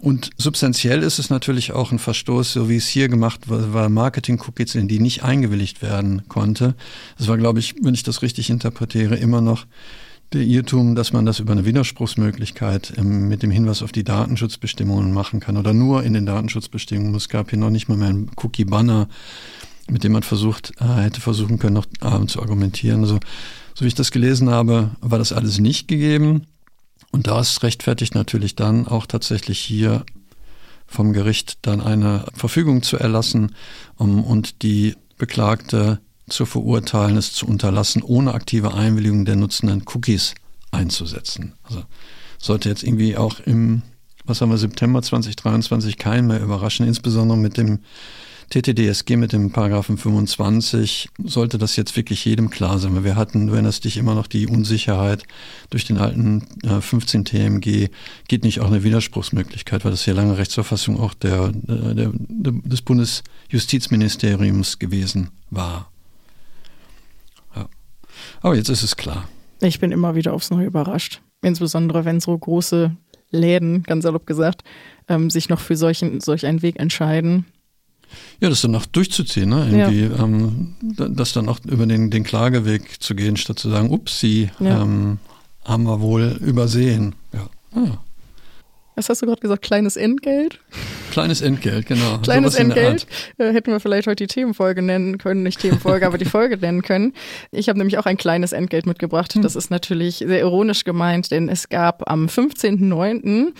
Und 0.00 0.30
substanziell 0.38 1.02
ist 1.02 1.18
es 1.18 1.28
natürlich 1.28 1.72
auch 1.72 1.92
ein 1.92 1.98
Verstoß, 1.98 2.54
so 2.54 2.68
wie 2.70 2.76
es 2.76 2.88
hier 2.88 3.08
gemacht 3.08 3.42
war, 3.48 3.88
Marketing-Cookies, 3.88 4.74
in 4.74 4.88
die 4.88 4.98
nicht 4.98 5.22
eingewilligt 5.22 5.82
werden 5.82 6.22
konnte. 6.28 6.74
Das 7.18 7.28
war, 7.28 7.36
glaube 7.36 7.58
ich, 7.58 7.74
wenn 7.82 7.92
ich 7.92 8.02
das 8.02 8.22
richtig 8.22 8.48
interpretiere, 8.48 9.16
immer 9.16 9.42
noch 9.42 9.66
der 10.32 10.42
Irrtum, 10.42 10.94
dass 10.94 11.12
man 11.12 11.26
das 11.26 11.40
über 11.40 11.52
eine 11.52 11.64
Widerspruchsmöglichkeit 11.64 12.94
ähm, 12.96 13.28
mit 13.28 13.42
dem 13.42 13.50
Hinweis 13.50 13.82
auf 13.82 13.92
die 13.92 14.04
Datenschutzbestimmungen 14.04 15.12
machen 15.12 15.40
kann 15.40 15.56
oder 15.56 15.74
nur 15.74 16.02
in 16.04 16.14
den 16.14 16.24
Datenschutzbestimmungen. 16.24 17.14
Es 17.16 17.28
gab 17.28 17.50
hier 17.50 17.58
noch 17.58 17.70
nicht 17.70 17.88
mal 17.88 17.98
mehr 17.98 18.08
einen 18.08 18.30
Cookie-Banner, 18.36 19.08
mit 19.90 20.04
dem 20.04 20.12
man 20.12 20.22
versucht, 20.22 20.72
äh, 20.80 20.84
hätte 20.84 21.20
versuchen 21.20 21.58
können, 21.58 21.74
noch 21.74 21.86
äh, 22.00 22.26
zu 22.26 22.40
argumentieren. 22.40 23.00
Also, 23.00 23.18
so 23.74 23.84
wie 23.84 23.88
ich 23.88 23.94
das 23.94 24.12
gelesen 24.12 24.50
habe, 24.50 24.90
war 25.00 25.18
das 25.18 25.32
alles 25.32 25.58
nicht 25.58 25.88
gegeben. 25.88 26.46
Und 27.10 27.26
das 27.26 27.62
rechtfertigt 27.62 28.14
natürlich 28.14 28.54
dann 28.54 28.86
auch 28.86 29.06
tatsächlich 29.06 29.58
hier 29.58 30.04
vom 30.86 31.12
Gericht 31.12 31.58
dann 31.62 31.80
eine 31.80 32.24
Verfügung 32.34 32.82
zu 32.82 32.96
erlassen 32.96 33.54
um, 33.96 34.24
und 34.24 34.62
die 34.62 34.96
Beklagte 35.18 36.00
zu 36.28 36.46
verurteilen, 36.46 37.16
es 37.16 37.32
zu 37.32 37.46
unterlassen, 37.46 38.02
ohne 38.02 38.34
aktive 38.34 38.74
Einwilligung 38.74 39.24
der 39.24 39.36
Nutzenden 39.36 39.84
Cookies 39.92 40.34
einzusetzen. 40.70 41.54
Also 41.64 41.84
sollte 42.38 42.68
jetzt 42.68 42.82
irgendwie 42.82 43.16
auch 43.16 43.40
im, 43.40 43.82
was 44.24 44.40
haben 44.40 44.50
wir, 44.50 44.58
September 44.58 45.02
2023 45.02 45.98
keinen 45.98 46.28
mehr 46.28 46.40
überraschen, 46.40 46.86
insbesondere 46.86 47.38
mit 47.38 47.56
dem 47.56 47.80
TTDSG 48.50 49.16
mit 49.16 49.32
dem 49.32 49.52
Paragraphen 49.52 49.96
25 49.96 51.08
sollte 51.22 51.56
das 51.56 51.76
jetzt 51.76 51.96
wirklich 51.96 52.24
jedem 52.24 52.50
klar 52.50 52.80
sein, 52.80 52.96
weil 52.96 53.04
wir 53.04 53.14
hatten, 53.14 53.46
du 53.46 53.52
erinnerst 53.52 53.84
dich 53.84 53.96
immer 53.96 54.16
noch 54.16 54.26
die 54.26 54.48
Unsicherheit 54.48 55.22
durch 55.70 55.84
den 55.84 55.98
alten 55.98 56.48
äh, 56.64 56.80
15 56.80 57.24
TMG, 57.24 57.88
geht 58.26 58.42
nicht 58.42 58.58
auch 58.60 58.66
eine 58.66 58.82
Widerspruchsmöglichkeit, 58.82 59.84
weil 59.84 59.92
das 59.92 60.04
ja 60.04 60.14
lange 60.14 60.36
Rechtsverfassung 60.36 60.98
auch 60.98 61.14
der, 61.14 61.52
der, 61.52 61.94
der 61.94 62.12
des 62.64 62.82
Bundesjustizministeriums 62.82 64.80
gewesen 64.80 65.30
war. 65.50 65.88
Ja. 67.54 67.68
Aber 68.42 68.56
jetzt 68.56 68.68
ist 68.68 68.82
es 68.82 68.96
klar. 68.96 69.28
Ich 69.60 69.78
bin 69.78 69.92
immer 69.92 70.16
wieder 70.16 70.32
aufs 70.32 70.50
Neue 70.50 70.66
überrascht. 70.66 71.20
Insbesondere 71.40 72.04
wenn 72.04 72.18
so 72.18 72.36
große 72.36 72.96
Läden, 73.30 73.84
ganz 73.84 74.02
salopp 74.02 74.26
gesagt, 74.26 74.64
ähm, 75.08 75.30
sich 75.30 75.48
noch 75.48 75.60
für 75.60 75.76
solchen, 75.76 76.20
solch 76.20 76.46
einen 76.46 76.62
Weg 76.62 76.80
entscheiden. 76.80 77.46
Ja, 78.40 78.48
das 78.48 78.62
dann 78.62 78.74
auch 78.74 78.86
durchzuziehen, 78.86 79.48
ne? 79.48 79.68
Irgendwie, 79.70 80.06
ja. 80.06 80.24
ähm, 80.24 80.74
das 80.82 81.32
dann 81.32 81.48
auch 81.48 81.58
über 81.66 81.86
den, 81.86 82.10
den 82.10 82.24
Klageweg 82.24 83.02
zu 83.02 83.14
gehen, 83.14 83.36
statt 83.36 83.58
zu 83.58 83.68
sagen, 83.70 83.90
ups, 83.90 84.20
sie 84.20 84.50
ja. 84.60 84.82
ähm, 84.82 85.18
haben 85.64 85.84
wir 85.84 86.00
wohl 86.00 86.38
übersehen. 86.40 87.14
Ja. 87.32 87.48
Ah. 87.74 87.98
Was 88.96 89.08
hast 89.08 89.22
du 89.22 89.26
gerade 89.26 89.40
gesagt? 89.40 89.62
Kleines 89.62 89.96
Entgelt? 89.96 90.60
Kleines 91.10 91.40
Entgelt, 91.40 91.86
genau. 91.86 92.18
Kleines 92.22 92.54
Entgelt. 92.56 93.06
Äh, 93.38 93.52
hätten 93.52 93.72
wir 93.72 93.80
vielleicht 93.80 94.06
heute 94.06 94.26
die 94.26 94.26
Themenfolge 94.26 94.82
nennen 94.82 95.16
können, 95.16 95.42
nicht 95.42 95.60
Themenfolge, 95.60 96.06
aber 96.06 96.18
die 96.18 96.26
Folge 96.26 96.56
nennen 96.60 96.82
können. 96.82 97.14
Ich 97.50 97.68
habe 97.68 97.78
nämlich 97.78 97.96
auch 97.96 98.04
ein 98.04 98.16
kleines 98.18 98.52
Entgelt 98.52 98.86
mitgebracht. 98.86 99.32
Hm. 99.34 99.42
Das 99.42 99.56
ist 99.56 99.70
natürlich 99.70 100.16
sehr 100.16 100.40
ironisch 100.40 100.84
gemeint, 100.84 101.30
denn 101.30 101.48
es 101.48 101.68
gab 101.68 102.10
am 102.10 102.26
15.09 102.26 103.52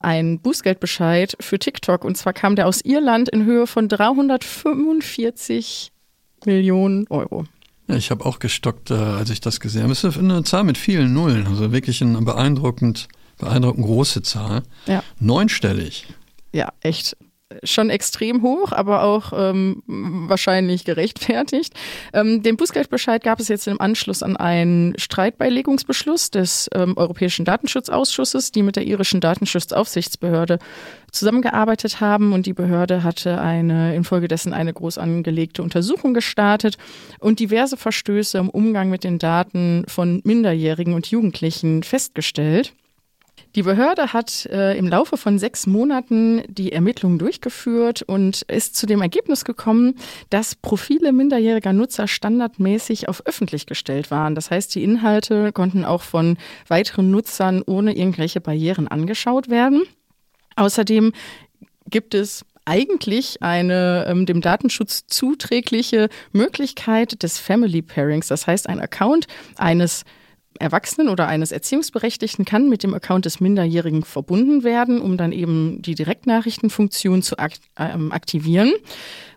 ein 0.00 0.40
Bußgeldbescheid 0.40 1.36
für 1.40 1.58
TikTok. 1.58 2.04
Und 2.04 2.16
zwar 2.16 2.32
kam 2.32 2.56
der 2.56 2.66
aus 2.66 2.80
Irland 2.82 3.28
in 3.28 3.44
Höhe 3.44 3.66
von 3.66 3.88
345 3.88 5.92
Millionen 6.44 7.06
Euro. 7.08 7.44
Ja, 7.88 7.96
ich 7.96 8.10
habe 8.10 8.26
auch 8.26 8.38
gestockt, 8.38 8.90
äh, 8.90 8.94
als 8.94 9.30
ich 9.30 9.40
das 9.40 9.60
gesehen 9.60 9.84
habe. 9.84 9.92
Es 9.92 10.04
ist 10.04 10.18
eine 10.18 10.44
Zahl 10.44 10.64
mit 10.64 10.76
vielen 10.76 11.12
Nullen, 11.12 11.46
also 11.46 11.72
wirklich 11.72 12.00
ein 12.00 12.24
beeindruckend, 12.24 13.08
beeindruckend 13.38 13.86
große 13.86 14.22
Zahl. 14.22 14.62
Ja. 14.86 15.02
Neunstellig. 15.20 16.06
Ja, 16.52 16.72
echt 16.80 17.16
schon 17.62 17.90
extrem 17.90 18.42
hoch, 18.42 18.72
aber 18.72 19.02
auch 19.02 19.32
ähm, 19.34 19.82
wahrscheinlich 19.86 20.84
gerechtfertigt. 20.84 21.74
Ähm, 22.12 22.42
den 22.42 22.56
Bußgeldbescheid 22.56 23.22
gab 23.22 23.40
es 23.40 23.48
jetzt 23.48 23.66
im 23.66 23.80
Anschluss 23.80 24.22
an 24.22 24.36
einen 24.36 24.98
Streitbeilegungsbeschluss 24.98 26.30
des 26.30 26.68
ähm, 26.74 26.96
Europäischen 26.96 27.44
Datenschutzausschusses, 27.44 28.52
die 28.52 28.62
mit 28.62 28.76
der 28.76 28.86
irischen 28.86 29.20
Datenschutzaufsichtsbehörde 29.20 30.58
zusammengearbeitet 31.12 32.00
haben 32.00 32.32
und 32.32 32.46
die 32.46 32.52
Behörde 32.52 33.02
hatte 33.02 33.40
eine 33.40 33.94
infolgedessen 33.94 34.52
eine 34.52 34.72
groß 34.72 34.98
angelegte 34.98 35.62
Untersuchung 35.62 36.14
gestartet 36.14 36.76
und 37.18 37.40
diverse 37.40 37.76
Verstöße 37.76 38.38
im 38.38 38.50
Umgang 38.50 38.90
mit 38.90 39.04
den 39.04 39.18
Daten 39.18 39.84
von 39.88 40.20
Minderjährigen 40.24 40.94
und 40.94 41.06
Jugendlichen 41.06 41.82
festgestellt. 41.82 42.74
Die 43.56 43.62
Behörde 43.62 44.12
hat 44.12 44.44
äh, 44.52 44.76
im 44.76 44.86
Laufe 44.86 45.16
von 45.16 45.38
sechs 45.38 45.66
Monaten 45.66 46.42
die 46.46 46.72
Ermittlungen 46.72 47.18
durchgeführt 47.18 48.02
und 48.02 48.42
ist 48.42 48.76
zu 48.76 48.84
dem 48.84 49.00
Ergebnis 49.00 49.46
gekommen, 49.46 49.94
dass 50.28 50.54
Profile 50.54 51.10
minderjähriger 51.10 51.72
Nutzer 51.72 52.06
standardmäßig 52.06 53.08
auf 53.08 53.26
öffentlich 53.26 53.64
gestellt 53.64 54.10
waren. 54.10 54.34
Das 54.34 54.50
heißt, 54.50 54.74
die 54.74 54.84
Inhalte 54.84 55.52
konnten 55.52 55.86
auch 55.86 56.02
von 56.02 56.36
weiteren 56.68 57.10
Nutzern 57.10 57.62
ohne 57.64 57.96
irgendwelche 57.96 58.42
Barrieren 58.42 58.88
angeschaut 58.88 59.48
werden. 59.48 59.84
Außerdem 60.56 61.12
gibt 61.88 62.12
es 62.12 62.44
eigentlich 62.66 63.42
eine 63.42 64.04
ähm, 64.06 64.26
dem 64.26 64.42
Datenschutz 64.42 65.06
zuträgliche 65.06 66.10
Möglichkeit 66.32 67.22
des 67.22 67.38
Family 67.38 67.80
Pairings. 67.80 68.26
Das 68.26 68.46
heißt, 68.46 68.68
ein 68.68 68.80
Account 68.80 69.26
eines 69.56 70.04
Erwachsenen 70.58 71.08
oder 71.08 71.28
eines 71.28 71.52
Erziehungsberechtigten 71.52 72.44
kann 72.44 72.68
mit 72.68 72.82
dem 72.82 72.94
Account 72.94 73.24
des 73.24 73.40
Minderjährigen 73.40 74.02
verbunden 74.02 74.64
werden, 74.64 75.00
um 75.00 75.16
dann 75.16 75.32
eben 75.32 75.82
die 75.82 75.94
Direktnachrichtenfunktion 75.94 77.22
zu 77.22 77.36
ähm, 77.78 78.12
aktivieren, 78.12 78.72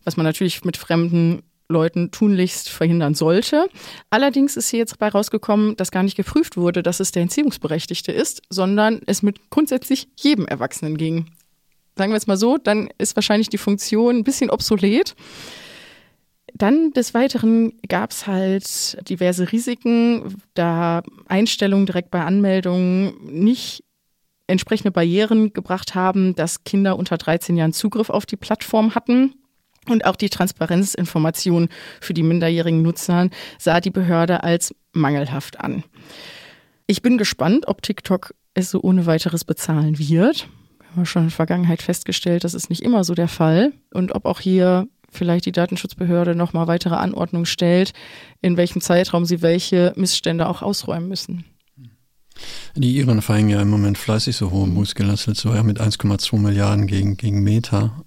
was 0.03 0.17
man 0.17 0.25
natürlich 0.25 0.63
mit 0.65 0.77
fremden 0.77 1.43
Leuten 1.69 2.09
tunlichst 2.11 2.69
verhindern 2.69 3.13
sollte. 3.13 3.69
Allerdings 4.09 4.57
ist 4.57 4.69
hier 4.69 4.79
jetzt 4.79 4.93
dabei 4.93 5.09
rausgekommen, 5.09 5.75
dass 5.77 5.91
gar 5.91 6.03
nicht 6.03 6.17
geprüft 6.17 6.57
wurde, 6.57 6.81
dass 6.81 6.99
es 6.99 7.11
der 7.11 7.21
Entziehungsberechtigte 7.21 8.11
ist, 8.11 8.41
sondern 8.49 9.01
es 9.05 9.21
mit 9.21 9.49
grundsätzlich 9.51 10.07
jedem 10.15 10.47
Erwachsenen 10.47 10.97
ging. 10.97 11.27
Sagen 11.95 12.11
wir 12.11 12.17
es 12.17 12.27
mal 12.27 12.38
so, 12.38 12.57
dann 12.57 12.89
ist 12.97 13.15
wahrscheinlich 13.15 13.49
die 13.49 13.57
Funktion 13.57 14.17
ein 14.17 14.23
bisschen 14.23 14.49
obsolet. 14.49 15.15
Dann 16.60 16.92
des 16.92 17.13
Weiteren 17.13 17.72
gab 17.88 18.12
es 18.12 18.28
halt 18.28 19.10
diverse 19.10 19.51
Risiken, 19.51 20.42
da 20.56 21.01
Einstellungen 21.25 21.86
direkt 21.86 22.12
bei 22.12 22.22
Anmeldungen 22.24 23.13
nicht 23.24 23.84
entsprechende 24.46 24.92
Barrieren 24.92 25.54
gebracht 25.54 25.96
haben, 25.96 26.36
dass 26.36 26.66
Kinder 26.66 26.98
unter 26.98 27.18
13 27.18 27.56
Jahren 27.56 27.72
Zugriff 27.72 28.10
auf 28.10 28.25
die 28.25 28.36
Plattform 28.36 28.94
hatten. 28.94 29.36
Und 29.88 30.04
auch 30.06 30.18
die 30.18 30.30
Transparenzinformation 30.30 31.70
für 32.01 32.13
die 32.13 32.24
minderjährigen 32.24 32.82
Nutzer 32.82 33.30
sah 33.58 33.80
die 33.80 33.89
Behörde 33.89 34.44
als 34.44 34.75
mangelhaft 34.92 35.62
an. 35.62 35.86
Ich 36.88 37.01
bin 37.01 37.18
gespannt, 37.18 37.70
ob 37.70 37.82
TikTok 37.82 38.36
es 38.54 38.70
so 38.70 38.82
ohne 38.82 39.06
weiteres 39.06 39.46
bezahlen 39.46 39.98
wird. 39.98 40.50
Wir 40.80 40.96
haben 40.96 41.06
schon 41.06 41.22
in 41.24 41.28
der 41.30 41.36
Vergangenheit 41.36 41.82
festgestellt, 41.82 42.44
das 42.44 42.54
ist 42.54 42.70
nicht 42.70 42.84
immer 42.84 43.06
so 43.06 43.13
der 43.13 43.30
Fall. 43.30 43.72
Und 43.94 44.13
ob 44.13 44.25
auch 44.25 44.42
hier 44.42 44.89
vielleicht 45.12 45.46
die 45.46 45.51
Datenschutzbehörde 45.51 46.36
nochmal 46.36 46.68
weitere 46.68 46.96
Anordnungen 46.96 47.46
stellt, 47.46 47.94
in 48.42 48.58
welchem 48.58 48.82
Zeitraum 48.82 49.25
sie 49.25 49.42
welche 49.42 49.94
Missstände 49.96 50.48
auch 50.48 50.62
ausräumen 50.62 51.08
müssen. 51.08 51.46
Die 52.75 52.96
Iren 52.98 53.22
verhängen 53.22 53.50
ja 53.50 53.62
im 53.62 53.70
Moment 53.70 53.98
fleißig 53.98 54.36
so 54.36 54.51
hohe 54.51 54.68
Bußgelder. 54.68 55.12
Das 55.12 55.28
letzte 55.28 55.50
Jahr 55.50 55.63
mit 55.63 55.82
1,2 55.82 56.38
Milliarden 56.38 56.88
gegen, 56.88 57.18
gegen 57.18 57.44
Meta. 57.44 58.04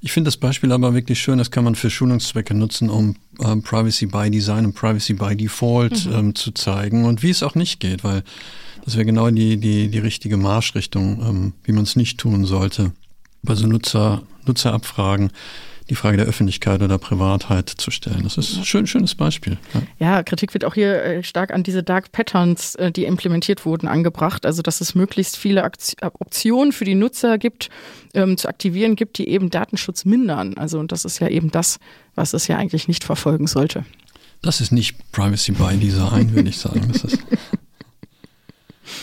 Ich 0.00 0.12
finde 0.12 0.28
das 0.28 0.36
Beispiel 0.36 0.72
aber 0.72 0.94
wirklich 0.94 1.20
schön. 1.20 1.38
Das 1.38 1.50
kann 1.50 1.64
man 1.64 1.74
für 1.74 1.90
Schulungszwecke 1.90 2.54
nutzen, 2.54 2.88
um 2.90 3.16
ähm, 3.42 3.62
Privacy 3.62 4.06
by 4.06 4.30
Design 4.30 4.66
und 4.66 4.74
Privacy 4.74 5.14
by 5.14 5.36
Default 5.36 6.06
mhm. 6.06 6.12
ähm, 6.12 6.34
zu 6.34 6.52
zeigen 6.52 7.04
und 7.04 7.22
wie 7.22 7.30
es 7.30 7.42
auch 7.42 7.54
nicht 7.54 7.80
geht, 7.80 8.04
weil 8.04 8.22
das 8.84 8.94
wäre 8.94 9.06
genau 9.06 9.30
die, 9.30 9.56
die, 9.56 9.88
die 9.88 9.98
richtige 9.98 10.36
Marschrichtung, 10.36 11.20
ähm, 11.22 11.52
wie 11.64 11.72
man 11.72 11.84
es 11.84 11.96
nicht 11.96 12.18
tun 12.18 12.44
sollte. 12.44 12.92
Bei 13.42 13.54
so 13.54 13.66
Nutzer, 13.66 14.22
Nutzerabfragen 14.46 15.30
die 15.90 15.94
Frage 15.94 16.16
der 16.16 16.26
Öffentlichkeit 16.26 16.80
oder 16.80 16.96
Privatheit 16.96 17.68
zu 17.68 17.90
stellen. 17.90 18.22
Das 18.22 18.38
ist 18.38 18.56
ein 18.56 18.64
schön, 18.64 18.86
schönes 18.86 19.14
Beispiel. 19.14 19.58
Ja. 19.74 19.82
ja. 20.06 20.22
Kritik 20.22 20.54
wird 20.54 20.64
auch 20.64 20.74
hier 20.74 21.02
äh, 21.02 21.22
stark 21.22 21.52
an 21.52 21.62
diese 21.62 21.82
Dark 21.82 22.10
Patterns, 22.10 22.74
äh, 22.76 22.90
die 22.90 23.04
implementiert 23.04 23.66
wurden, 23.66 23.86
angebracht. 23.86 24.46
Also, 24.46 24.62
dass 24.62 24.80
es 24.80 24.94
möglichst 24.94 25.36
viele 25.36 25.62
Optionen 25.64 26.72
für 26.72 26.84
die 26.84 26.94
Nutzer 26.94 27.36
gibt, 27.36 27.68
ähm, 28.14 28.38
zu 28.38 28.48
aktivieren 28.48 28.96
gibt, 28.96 29.18
die 29.18 29.28
eben 29.28 29.50
Datenschutz 29.50 30.06
mindern. 30.06 30.54
Also, 30.56 30.78
und 30.78 30.90
das 30.90 31.04
ist 31.04 31.18
ja 31.18 31.28
eben 31.28 31.50
das, 31.50 31.78
was 32.14 32.32
es 32.32 32.48
ja 32.48 32.56
eigentlich 32.56 32.88
nicht 32.88 33.04
verfolgen 33.04 33.46
sollte. 33.46 33.84
Das 34.40 34.60
ist 34.60 34.72
nicht 34.72 34.96
Privacy 35.12 35.52
by 35.52 35.76
Design, 35.76 36.34
würde 36.34 36.48
ich 36.48 36.58
sagen. 36.58 36.90
Das 36.92 37.04
ist 37.04 37.18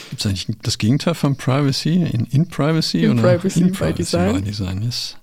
Gibt 0.09 0.19
es 0.19 0.25
eigentlich 0.25 0.47
das 0.61 0.77
Gegenteil 0.77 1.15
von 1.15 1.35
Privacy? 1.35 2.03
In, 2.03 2.25
in 2.25 2.47
Privacy 2.47 3.03
in 3.03 3.11
oder 3.11 3.21
Privacy 3.21 3.61
in 3.61 3.71
Privacy 3.71 3.93
by 3.93 4.03
Design? 4.03 4.35
By 4.35 4.41
Design 4.41 4.81
yes. 4.83 5.17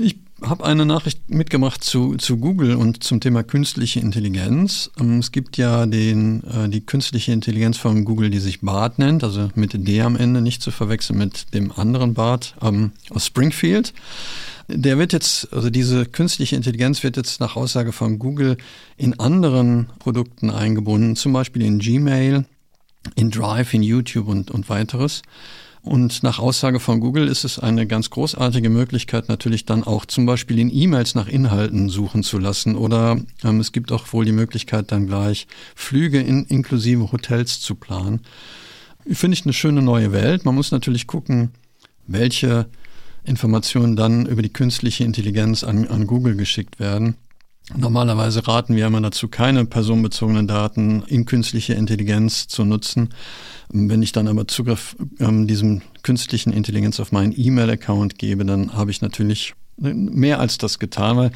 Ich 0.00 0.16
habe 0.44 0.64
eine 0.64 0.84
Nachricht 0.84 1.30
mitgemacht 1.30 1.84
zu, 1.84 2.16
zu 2.16 2.36
Google 2.36 2.76
und 2.76 3.02
zum 3.02 3.20
Thema 3.20 3.42
künstliche 3.42 4.00
Intelligenz. 4.00 4.90
Ähm, 4.98 5.18
es 5.18 5.32
gibt 5.32 5.56
ja 5.56 5.86
den, 5.86 6.42
äh, 6.44 6.68
die 6.68 6.84
künstliche 6.84 7.32
Intelligenz 7.32 7.78
von 7.78 8.04
Google, 8.04 8.30
die 8.30 8.38
sich 8.38 8.60
BART 8.60 8.98
nennt, 8.98 9.24
also 9.24 9.50
mit 9.54 9.72
D 9.74 10.00
am 10.00 10.16
Ende, 10.16 10.40
nicht 10.40 10.62
zu 10.62 10.70
verwechseln 10.70 11.18
mit 11.18 11.54
dem 11.54 11.72
anderen 11.72 12.14
BART 12.14 12.54
ähm, 12.62 12.92
aus 13.10 13.26
Springfield. 13.26 13.92
Der 14.68 14.98
wird 14.98 15.12
jetzt, 15.12 15.52
also 15.52 15.70
diese 15.70 16.06
künstliche 16.06 16.56
Intelligenz 16.56 17.02
wird 17.02 17.16
jetzt 17.16 17.40
nach 17.40 17.56
Aussage 17.56 17.92
von 17.92 18.18
Google 18.18 18.56
in 18.96 19.18
anderen 19.18 19.90
Produkten 19.98 20.50
eingebunden, 20.50 21.16
zum 21.16 21.32
Beispiel 21.32 21.62
in 21.62 21.78
Gmail, 21.78 22.44
in 23.16 23.30
Drive, 23.30 23.74
in 23.74 23.82
YouTube 23.82 24.28
und, 24.28 24.50
und 24.50 24.68
weiteres. 24.68 25.22
Und 25.82 26.22
nach 26.22 26.38
Aussage 26.38 26.78
von 26.78 27.00
Google 27.00 27.26
ist 27.26 27.44
es 27.44 27.58
eine 27.58 27.88
ganz 27.88 28.08
großartige 28.10 28.70
Möglichkeit, 28.70 29.28
natürlich 29.28 29.64
dann 29.64 29.82
auch 29.82 30.06
zum 30.06 30.26
Beispiel 30.26 30.60
in 30.60 30.72
E-Mails 30.72 31.16
nach 31.16 31.26
Inhalten 31.26 31.88
suchen 31.88 32.22
zu 32.22 32.38
lassen. 32.38 32.76
Oder 32.76 33.20
ähm, 33.42 33.58
es 33.58 33.72
gibt 33.72 33.90
auch 33.90 34.12
wohl 34.12 34.24
die 34.24 34.32
Möglichkeit, 34.32 34.92
dann 34.92 35.08
gleich 35.08 35.48
Flüge 35.74 36.20
in, 36.20 36.44
inklusive 36.44 37.10
Hotels 37.10 37.60
zu 37.60 37.74
planen. 37.74 38.20
Finde 39.10 39.36
ich 39.36 39.44
eine 39.44 39.52
schöne 39.52 39.82
neue 39.82 40.12
Welt. 40.12 40.44
Man 40.44 40.54
muss 40.54 40.70
natürlich 40.70 41.08
gucken, 41.08 41.50
welche 42.06 42.66
Informationen 43.24 43.96
dann 43.96 44.26
über 44.26 44.42
die 44.42 44.52
künstliche 44.52 45.02
Intelligenz 45.02 45.64
an, 45.64 45.88
an 45.88 46.06
Google 46.06 46.36
geschickt 46.36 46.78
werden. 46.78 47.16
Normalerweise 47.76 48.46
raten 48.46 48.74
wir 48.74 48.86
immer 48.86 49.00
dazu, 49.00 49.28
keine 49.28 49.64
personenbezogenen 49.64 50.48
Daten 50.48 51.04
in 51.06 51.26
künstliche 51.26 51.74
Intelligenz 51.74 52.48
zu 52.48 52.64
nutzen. 52.64 53.10
Wenn 53.68 54.02
ich 54.02 54.12
dann 54.12 54.28
aber 54.28 54.48
Zugriff 54.48 54.96
ähm, 55.20 55.46
diesem 55.46 55.80
künstlichen 56.02 56.52
Intelligenz 56.52 56.98
auf 57.00 57.12
meinen 57.12 57.32
E-Mail-Account 57.34 58.18
gebe, 58.18 58.44
dann 58.44 58.74
habe 58.74 58.90
ich 58.90 59.00
natürlich 59.00 59.54
mehr 59.76 60.40
als 60.40 60.58
das 60.58 60.78
getan, 60.78 61.16
weil 61.16 61.30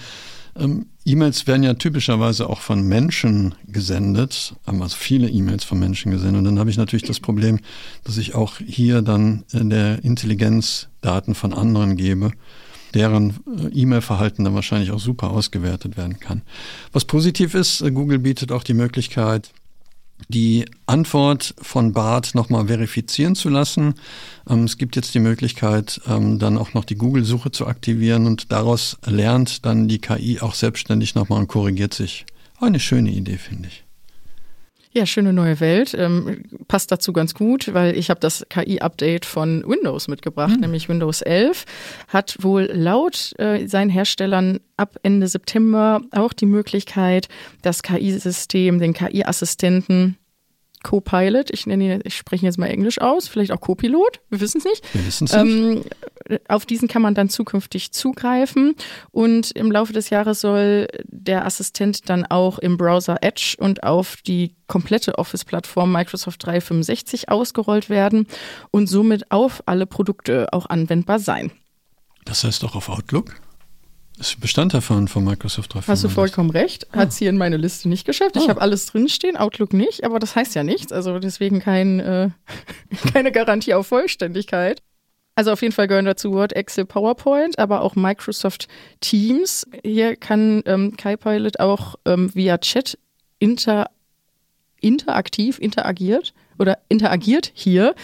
ähm, 0.59 0.87
E-Mails 1.04 1.47
werden 1.47 1.62
ja 1.62 1.75
typischerweise 1.75 2.49
auch 2.50 2.61
von 2.61 2.83
Menschen 2.83 3.54
gesendet, 3.66 4.54
also 4.64 4.97
viele 4.97 5.28
E-Mails 5.28 5.64
von 5.64 5.78
Menschen 5.78 6.11
gesendet. 6.11 6.38
Und 6.38 6.45
dann 6.45 6.59
habe 6.59 6.71
ich 6.71 6.76
natürlich 6.76 7.04
das 7.04 7.21
Problem, 7.21 7.61
dass 8.04 8.18
ich 8.18 8.35
auch 8.35 8.56
hier 8.59 9.02
dann 9.02 9.45
in 9.52 9.71
der 9.71 10.02
Intelligenz 10.04 10.88
Daten 11.00 11.35
von 11.35 11.54
anderen 11.54 11.97
gebe, 11.97 12.33
deren 12.95 13.31
äh, 13.31 13.69
E-Mail-Verhalten 13.69 14.45
dann 14.45 14.55
wahrscheinlich 14.55 14.90
auch 14.90 15.00
super 15.00 15.31
ausgewertet 15.31 15.97
werden 15.97 16.21
kann. 16.21 16.43
Was 16.93 17.05
positiv 17.05 17.55
ist, 17.55 17.81
äh, 17.81 17.90
Google 17.90 18.19
bietet 18.19 18.52
auch 18.52 18.64
die 18.64 18.75
Möglichkeit, 18.75 19.50
die 20.28 20.64
Antwort 20.87 21.55
von 21.61 21.93
Bart 21.93 22.35
nochmal 22.35 22.66
verifizieren 22.66 23.35
zu 23.35 23.49
lassen. 23.49 23.95
Ähm, 24.49 24.64
es 24.64 24.78
gibt 24.78 24.97
jetzt 24.97 25.14
die 25.14 25.21
Möglichkeit, 25.21 26.00
ähm, 26.07 26.38
dann 26.38 26.59
auch 26.59 26.75
noch 26.75 26.85
die 26.85 26.97
Google-Suche 26.97 27.50
zu 27.50 27.66
aktivieren 27.66 28.26
und 28.26 28.50
daraus 28.52 28.97
lernt 29.05 29.66
dann 29.66 29.88
die 29.88 29.99
KI 29.99 30.40
auch 30.40 30.55
selbstständig 30.55 31.14
nochmal 31.14 31.40
und 31.40 31.49
korrigiert 31.49 31.95
sich. 31.95 32.26
Eine 32.59 32.81
schöne 32.81 33.11
Idee, 33.11 33.37
finde 33.37 33.69
ich. 33.69 33.86
Ja, 34.97 35.05
schöne 35.05 35.35
neue 35.35 35.61
Welt. 35.61 35.93
Ähm, 35.93 36.45
passt 36.69 36.91
dazu 36.91 37.12
ganz 37.12 37.35
gut, 37.35 37.75
weil 37.75 37.99
ich 37.99 38.09
habe 38.09 38.19
das 38.19 38.47
KI-Update 38.49 39.26
von 39.26 39.62
Windows 39.69 40.09
mitgebracht, 40.09 40.55
mhm. 40.55 40.61
nämlich 40.61 40.88
Windows 40.88 41.21
11 41.21 41.67
hat 42.09 42.38
wohl 42.41 42.71
laut 42.73 43.35
äh, 43.38 43.67
seinen 43.67 43.91
Herstellern 43.91 44.59
ab 44.79 44.97
Ende 45.03 45.29
September 45.29 46.00
auch 46.12 46.33
die 46.33 46.47
Möglichkeit, 46.47 47.29
das 47.61 47.83
KI-System, 47.83 48.79
den 48.79 48.95
KI-Assistenten 48.95 50.17
Copilot, 50.87 51.50
ich 51.50 51.66
nenne 51.66 51.99
ich 52.05 52.16
spreche 52.16 52.47
jetzt 52.47 52.59
mal 52.59 52.69
Englisch 52.69 53.00
aus, 53.00 53.26
vielleicht 53.26 53.50
auch 53.50 53.61
Copilot, 53.61 54.21
wir 54.31 54.40
wissen 54.40 54.59
es 54.59 54.64
nicht. 54.64 54.95
Wir 54.95 55.05
wissen 55.05 55.25
es 55.25 55.33
ähm, 55.33 55.83
auf 56.47 56.64
diesen 56.64 56.87
kann 56.87 57.02
man 57.02 57.16
dann 57.16 57.28
zukünftig 57.28 57.90
zugreifen 57.90 58.76
und 59.11 59.50
im 59.50 59.73
Laufe 59.73 59.93
des 59.93 60.11
Jahres 60.11 60.40
soll 60.40 60.87
der 61.07 61.45
Assistent 61.45 62.09
dann 62.09 62.25
auch 62.25 62.61
im 62.61 62.76
Browser 62.76 63.16
Edge 63.21 63.57
und 63.59 63.83
auf 63.83 64.19
die 64.25 64.55
komplette 64.69 65.19
Office-Plattform 65.19 65.90
Microsoft 65.90 66.47
365 66.47 67.31
ausgerollt 67.31 67.90
werden 67.90 68.28
und 68.71 68.87
somit 68.87 69.33
auf 69.33 69.64
alle 69.66 69.87
Produkte 69.87 70.52
auch 70.52 70.66
anwendbar 70.66 71.19
sein. 71.19 71.50
Das 72.25 72.45
heißt 72.45 72.62
auch 72.62 72.76
auf 72.76 72.88
Outlook? 72.88 73.35
Das 74.18 74.28
ist 74.28 74.40
Bestandteil 74.40 74.80
von, 74.80 75.08
von 75.08 75.25
Microsoft 75.25 75.75
365. 75.75 75.88
Hast 75.88 76.04
du 76.04 76.08
vollkommen 76.08 76.50
recht. 76.50 76.87
Hat 76.92 77.11
es 77.11 77.18
hier 77.18 77.28
in 77.28 77.37
meine 77.37 77.58
Liste 77.58 77.88
nicht 77.88 78.06
geschafft. 78.06 78.37
Ich 78.37 78.44
ah. 78.44 78.49
habe 78.49 78.62
alles 78.62 78.87
drinstehen, 78.87 79.37
Outlook 79.37 79.75
nicht, 79.75 80.04
aber 80.04 80.18
das 80.18 80.35
heißt 80.35 80.54
ja 80.54 80.64
nichts. 80.64 80.90
Also 80.90 81.18
deswegen 81.18 81.61
kein, 81.61 82.00
äh, 82.00 82.30
keine 83.12 83.30
Garantie 83.30 83.75
auf 83.75 83.88
Vollständigkeit. 83.88 84.80
Also 85.35 85.52
auf 85.52 85.61
jeden 85.61 85.75
Fall 85.75 85.87
gehören 85.87 86.06
dazu 86.06 86.32
Word, 86.32 86.54
Excel, 86.54 86.87
PowerPoint, 86.87 87.58
aber 87.58 87.82
auch 87.82 87.94
Microsoft 87.94 88.68
Teams. 89.00 89.66
Hier 89.85 90.16
kann 90.16 90.62
ähm, 90.64 90.96
KaiPilot 90.96 91.61
auch 91.61 91.96
ähm, 92.06 92.35
via 92.35 92.56
Chat 92.56 92.99
inter, 93.38 93.90
interaktiv 94.80 95.58
interagiert 95.58 96.32
oder 96.58 96.78
interagiert 96.88 97.52
hier. 97.52 97.94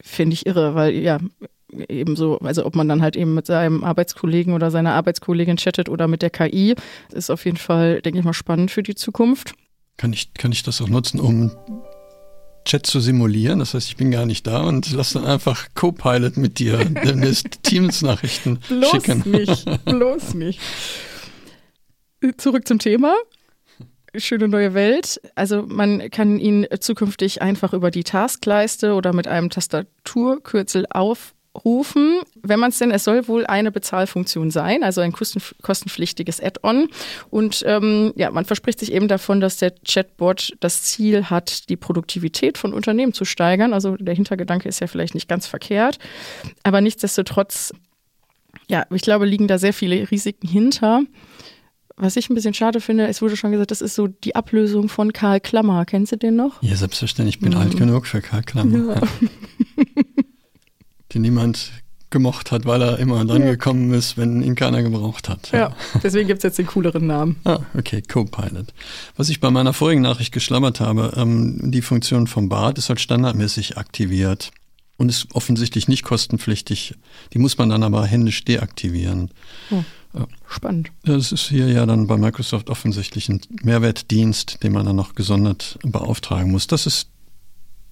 Finde 0.00 0.34
ich 0.34 0.46
irre, 0.46 0.76
weil 0.76 0.94
ja, 0.94 1.18
ebenso, 1.88 2.38
also 2.38 2.64
ob 2.66 2.76
man 2.76 2.88
dann 2.88 3.02
halt 3.02 3.16
eben 3.16 3.34
mit 3.34 3.46
seinem 3.46 3.84
Arbeitskollegen 3.84 4.54
oder 4.54 4.70
seiner 4.70 4.92
Arbeitskollegin 4.92 5.56
chattet 5.56 5.88
oder 5.88 6.08
mit 6.08 6.22
der 6.22 6.30
KI, 6.30 6.74
ist 7.12 7.30
auf 7.30 7.44
jeden 7.44 7.56
Fall, 7.56 8.00
denke 8.02 8.18
ich 8.18 8.24
mal, 8.24 8.32
spannend 8.32 8.70
für 8.70 8.82
die 8.82 8.94
Zukunft. 8.94 9.54
Kann 9.96 10.12
ich, 10.12 10.34
kann 10.34 10.52
ich 10.52 10.62
das 10.62 10.80
auch 10.80 10.88
nutzen, 10.88 11.20
um 11.20 11.52
Chat 12.64 12.86
zu 12.86 13.00
simulieren? 13.00 13.58
Das 13.58 13.74
heißt, 13.74 13.88
ich 13.88 13.96
bin 13.96 14.10
gar 14.10 14.26
nicht 14.26 14.46
da 14.46 14.62
und 14.62 14.90
lass 14.92 15.12
dann 15.12 15.24
einfach 15.24 15.68
Copilot 15.74 16.36
mit 16.36 16.58
dir 16.58 16.78
Teams-Nachrichten 17.62 18.58
schicken. 18.90 19.22
Bloß 19.22 19.26
nicht, 19.26 19.84
bloß 19.84 20.34
nicht. 20.34 20.60
Zurück 22.38 22.66
zum 22.66 22.78
Thema 22.78 23.14
schöne 24.16 24.48
neue 24.48 24.74
Welt. 24.74 25.20
Also 25.34 25.62
man 25.66 26.10
kann 26.10 26.38
ihn 26.38 26.66
zukünftig 26.80 27.42
einfach 27.42 27.72
über 27.72 27.90
die 27.90 28.04
Taskleiste 28.04 28.94
oder 28.94 29.12
mit 29.12 29.26
einem 29.26 29.50
Tastaturkürzel 29.50 30.86
auf 30.90 31.34
rufen, 31.64 32.20
wenn 32.42 32.58
man 32.58 32.70
es 32.70 32.78
denn, 32.78 32.90
es 32.90 33.04
soll 33.04 33.28
wohl 33.28 33.46
eine 33.46 33.70
Bezahlfunktion 33.70 34.50
sein, 34.50 34.82
also 34.82 35.00
ein 35.00 35.12
kostenpflichtiges 35.12 36.40
Add-on. 36.40 36.88
Und 37.30 37.62
ähm, 37.66 38.12
ja, 38.16 38.30
man 38.30 38.44
verspricht 38.44 38.80
sich 38.80 38.92
eben 38.92 39.08
davon, 39.08 39.40
dass 39.40 39.58
der 39.58 39.72
Chatbot 39.86 40.52
das 40.60 40.82
Ziel 40.82 41.24
hat, 41.26 41.68
die 41.68 41.76
Produktivität 41.76 42.58
von 42.58 42.72
Unternehmen 42.72 43.12
zu 43.12 43.24
steigern. 43.24 43.72
Also 43.72 43.96
der 43.96 44.14
Hintergedanke 44.14 44.68
ist 44.68 44.80
ja 44.80 44.86
vielleicht 44.86 45.14
nicht 45.14 45.28
ganz 45.28 45.46
verkehrt, 45.46 45.98
aber 46.62 46.80
nichtsdestotrotz, 46.80 47.72
ja, 48.68 48.86
ich 48.90 49.02
glaube, 49.02 49.26
liegen 49.26 49.46
da 49.46 49.58
sehr 49.58 49.74
viele 49.74 50.10
Risiken 50.10 50.48
hinter. 50.48 51.02
Was 51.96 52.16
ich 52.16 52.28
ein 52.28 52.34
bisschen 52.34 52.54
schade 52.54 52.80
finde, 52.80 53.06
es 53.06 53.22
wurde 53.22 53.36
schon 53.36 53.52
gesagt, 53.52 53.70
das 53.70 53.80
ist 53.80 53.94
so 53.94 54.08
die 54.08 54.34
Ablösung 54.34 54.88
von 54.88 55.12
Karl 55.12 55.38
Klammer. 55.38 55.84
Kennst 55.84 56.10
du 56.10 56.16
den 56.16 56.34
noch? 56.34 56.60
Ja, 56.60 56.74
selbstverständlich. 56.74 57.36
Ich 57.36 57.40
bin 57.40 57.52
mhm. 57.52 57.58
alt 57.58 57.76
genug 57.76 58.06
für 58.06 58.20
Karl 58.20 58.42
Klammer. 58.42 58.96
Ja. 58.96 59.02
den 61.14 61.22
niemand 61.22 61.72
gemocht 62.14 62.52
hat, 62.52 62.64
weil 62.64 62.80
er 62.80 62.98
immer 62.98 63.24
dann 63.24 63.42
ja. 63.42 63.50
gekommen 63.50 63.92
ist, 63.92 64.16
wenn 64.16 64.40
ihn 64.40 64.54
keiner 64.54 64.82
gebraucht 64.82 65.28
hat. 65.28 65.50
Ja, 65.50 65.58
ja 65.58 65.76
deswegen 66.02 66.28
gibt 66.28 66.38
es 66.38 66.44
jetzt 66.44 66.58
den 66.58 66.66
cooleren 66.66 67.06
Namen. 67.06 67.36
Ah, 67.44 67.58
okay, 67.76 68.02
Copilot. 68.02 68.72
Was 69.16 69.28
ich 69.28 69.40
bei 69.40 69.50
meiner 69.50 69.72
vorigen 69.72 70.02
Nachricht 70.02 70.32
geschlammert 70.32 70.80
habe, 70.80 71.12
ähm, 71.16 71.72
die 71.72 71.82
Funktion 71.82 72.26
vom 72.26 72.48
Bart 72.48 72.78
ist 72.78 72.88
halt 72.88 73.00
standardmäßig 73.00 73.78
aktiviert 73.78 74.52
und 74.96 75.08
ist 75.08 75.34
offensichtlich 75.34 75.88
nicht 75.88 76.04
kostenpflichtig. 76.04 76.94
Die 77.32 77.38
muss 77.38 77.58
man 77.58 77.68
dann 77.68 77.82
aber 77.82 78.06
händisch 78.06 78.44
deaktivieren. 78.44 79.30
Ja. 79.70 79.84
Spannend. 80.48 80.92
Das 81.02 81.32
ist 81.32 81.48
hier 81.48 81.68
ja 81.68 81.84
dann 81.86 82.06
bei 82.06 82.16
Microsoft 82.16 82.70
offensichtlich 82.70 83.28
ein 83.28 83.40
Mehrwertdienst, 83.64 84.62
den 84.62 84.72
man 84.72 84.86
dann 84.86 84.94
noch 84.94 85.16
gesondert 85.16 85.80
beauftragen 85.82 86.52
muss. 86.52 86.68
Das 86.68 86.86
ist 86.86 87.08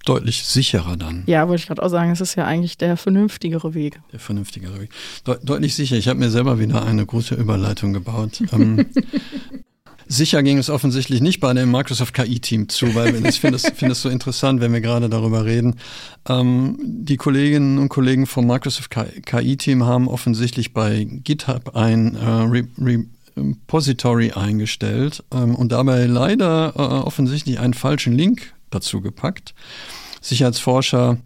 deutlich 0.04 0.44
sicherer 0.44 0.96
dann. 0.96 1.22
Ja, 1.26 1.48
wollte 1.48 1.60
ich 1.62 1.66
gerade 1.66 1.82
auch 1.82 1.88
sagen, 1.88 2.10
es 2.10 2.20
ist 2.20 2.34
ja 2.34 2.44
eigentlich 2.44 2.76
der 2.76 2.96
vernünftigere 2.96 3.74
Weg. 3.74 4.00
Der 4.12 4.20
vernünftigere 4.20 4.80
Weg. 4.80 4.90
De 5.26 5.36
deutlich 5.42 5.74
sicher. 5.74 5.96
Ich 5.96 6.08
habe 6.08 6.18
mir 6.18 6.30
selber 6.30 6.58
wieder 6.58 6.84
eine 6.84 7.06
gute 7.06 7.34
Überleitung 7.34 7.92
gebaut. 7.92 8.42
ähm, 8.52 8.86
sicher 10.08 10.42
ging 10.42 10.58
es 10.58 10.70
offensichtlich 10.70 11.20
nicht 11.20 11.40
bei 11.40 11.52
dem 11.54 11.70
Microsoft 11.70 12.14
KI-Team 12.14 12.68
zu, 12.68 12.94
weil 12.94 13.24
ich 13.26 13.40
finde 13.40 13.56
es 13.56 13.68
find 13.74 13.94
so 13.96 14.08
interessant, 14.08 14.60
wenn 14.60 14.72
wir 14.72 14.80
gerade 14.80 15.08
darüber 15.08 15.44
reden. 15.44 15.76
Ähm, 16.28 16.78
die 16.82 17.16
Kolleginnen 17.16 17.78
und 17.78 17.88
Kollegen 17.88 18.26
vom 18.26 18.46
Microsoft 18.46 18.90
KI-Team 18.90 19.84
haben 19.84 20.08
offensichtlich 20.08 20.72
bei 20.72 21.04
GitHub 21.04 21.76
ein 21.76 22.16
äh, 22.16 22.26
Re 22.26 22.64
Repository 23.34 24.32
eingestellt 24.32 25.24
ähm, 25.32 25.54
und 25.54 25.72
dabei 25.72 26.04
leider 26.04 26.74
äh, 26.76 26.78
offensichtlich 26.78 27.58
einen 27.58 27.72
falschen 27.72 28.12
Link 28.12 28.52
dazu 28.74 29.00
gepackt. 29.00 29.54
Sicherheitsforscher 30.20 31.18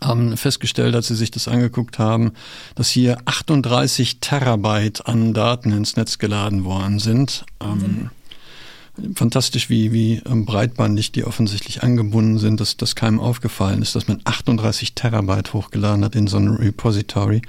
haben 0.00 0.36
festgestellt, 0.36 0.94
als 0.94 1.08
sie 1.08 1.14
sich 1.14 1.30
das 1.30 1.48
angeguckt 1.48 1.98
haben, 1.98 2.32
dass 2.74 2.90
hier 2.90 3.18
38 3.24 4.20
Terabyte 4.20 5.06
an 5.06 5.34
Daten 5.34 5.72
ins 5.72 5.96
Netz 5.96 6.18
geladen 6.18 6.64
worden 6.64 6.98
sind. 6.98 7.44
Ähm, 7.60 8.10
fantastisch, 9.14 9.70
wie, 9.70 9.92
wie 9.92 10.22
ähm, 10.26 10.44
breitbandig 10.44 11.12
die 11.12 11.24
offensichtlich 11.24 11.82
angebunden 11.82 12.38
sind, 12.38 12.60
dass 12.60 12.76
das 12.76 12.94
keinem 12.94 13.20
aufgefallen 13.20 13.82
ist, 13.82 13.94
dass 13.94 14.08
man 14.08 14.20
38 14.24 14.94
Terabyte 14.94 15.52
hochgeladen 15.52 16.04
hat 16.04 16.14
in 16.14 16.26
so 16.26 16.36
einem 16.36 16.54
Repository. 16.54 17.42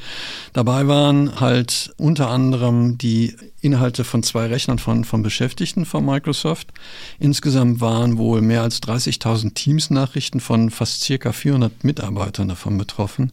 Dabei 0.54 0.88
waren 0.88 1.40
halt 1.40 1.94
unter 1.98 2.30
anderem 2.30 2.98
die 2.98 3.36
Inhalte 3.62 4.04
von 4.04 4.24
zwei 4.24 4.48
Rechnern 4.48 4.80
von, 4.80 5.06
von 5.06 5.24
Beschäftigten 5.24 5.86
von 5.86 6.06
Microsoft. 6.06 6.72
Insgesamt 7.20 7.82
waren 7.82 8.18
wohl 8.18 8.42
mehr 8.42 8.62
als 8.62 8.82
30.000 8.82 9.54
Teams-Nachrichten 9.54 10.40
von 10.40 10.70
fast 10.70 11.04
circa 11.04 11.32
400 11.32 11.84
Mitarbeitern 11.84 12.48
davon 12.48 12.78
betroffen. 12.78 13.32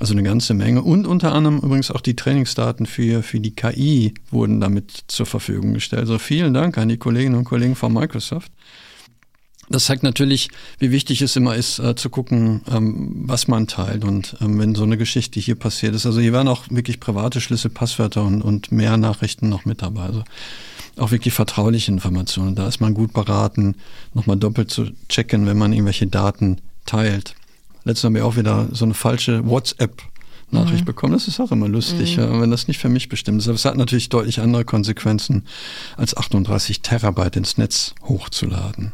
Also 0.00 0.12
eine 0.12 0.24
ganze 0.24 0.54
Menge. 0.54 0.82
Und 0.82 1.06
unter 1.06 1.32
anderem 1.32 1.58
übrigens 1.58 1.90
auch 1.90 2.00
die 2.00 2.16
Trainingsdaten 2.16 2.86
für, 2.86 3.22
für 3.22 3.38
die 3.38 3.54
KI 3.54 4.14
wurden 4.30 4.60
damit 4.60 5.04
zur 5.06 5.26
Verfügung 5.26 5.74
gestellt. 5.74 6.02
Also 6.02 6.18
vielen 6.18 6.52
Dank 6.52 6.78
an 6.78 6.88
die 6.88 6.96
Kolleginnen 6.96 7.36
und 7.36 7.44
Kollegen 7.44 7.76
von 7.76 7.92
Microsoft. 7.92 8.50
Das 9.68 9.86
zeigt 9.86 10.02
natürlich, 10.02 10.50
wie 10.78 10.90
wichtig 10.90 11.22
es 11.22 11.36
immer 11.36 11.54
ist, 11.54 11.78
äh, 11.78 11.94
zu 11.94 12.10
gucken, 12.10 12.62
ähm, 12.70 13.22
was 13.26 13.48
man 13.48 13.66
teilt. 13.66 14.04
Und 14.04 14.36
ähm, 14.40 14.58
wenn 14.58 14.74
so 14.74 14.82
eine 14.82 14.98
Geschichte 14.98 15.40
hier 15.40 15.54
passiert 15.54 15.94
ist, 15.94 16.06
also 16.06 16.20
hier 16.20 16.32
waren 16.32 16.48
auch 16.48 16.64
wirklich 16.70 17.00
private 17.00 17.40
Schlüssel, 17.40 17.70
Passwörter 17.70 18.24
und, 18.24 18.42
und 18.42 18.72
mehr 18.72 18.96
Nachrichten 18.96 19.48
noch 19.48 19.64
mit 19.64 19.80
dabei. 19.80 20.02
Also 20.02 20.24
auch 20.96 21.10
wirklich 21.10 21.34
vertrauliche 21.34 21.90
Informationen. 21.90 22.54
Da 22.54 22.68
ist 22.68 22.80
man 22.80 22.94
gut 22.94 23.12
beraten, 23.12 23.76
nochmal 24.12 24.36
doppelt 24.36 24.70
zu 24.70 24.90
checken, 25.08 25.46
wenn 25.46 25.58
man 25.58 25.72
irgendwelche 25.72 26.06
Daten 26.06 26.58
teilt. 26.84 27.34
Letztens 27.84 28.04
haben 28.04 28.14
wir 28.14 28.26
auch 28.26 28.36
wieder 28.36 28.68
so 28.72 28.84
eine 28.84 28.94
falsche 28.94 29.46
WhatsApp 29.46 30.02
Nachricht 30.50 30.82
mhm. 30.82 30.86
bekommen. 30.86 31.12
Das 31.12 31.28
ist 31.28 31.40
auch 31.40 31.52
immer 31.52 31.68
lustig, 31.68 32.16
mhm. 32.16 32.40
wenn 32.40 32.50
das 32.50 32.68
nicht 32.68 32.78
für 32.78 32.88
mich 32.88 33.08
bestimmt 33.08 33.40
ist. 33.40 33.48
Aber 33.48 33.56
es 33.56 33.64
hat 33.64 33.76
natürlich 33.76 34.08
deutlich 34.08 34.40
andere 34.40 34.64
Konsequenzen, 34.64 35.46
als 35.96 36.16
38 36.16 36.80
Terabyte 36.80 37.36
ins 37.36 37.58
Netz 37.58 37.94
hochzuladen. 38.02 38.92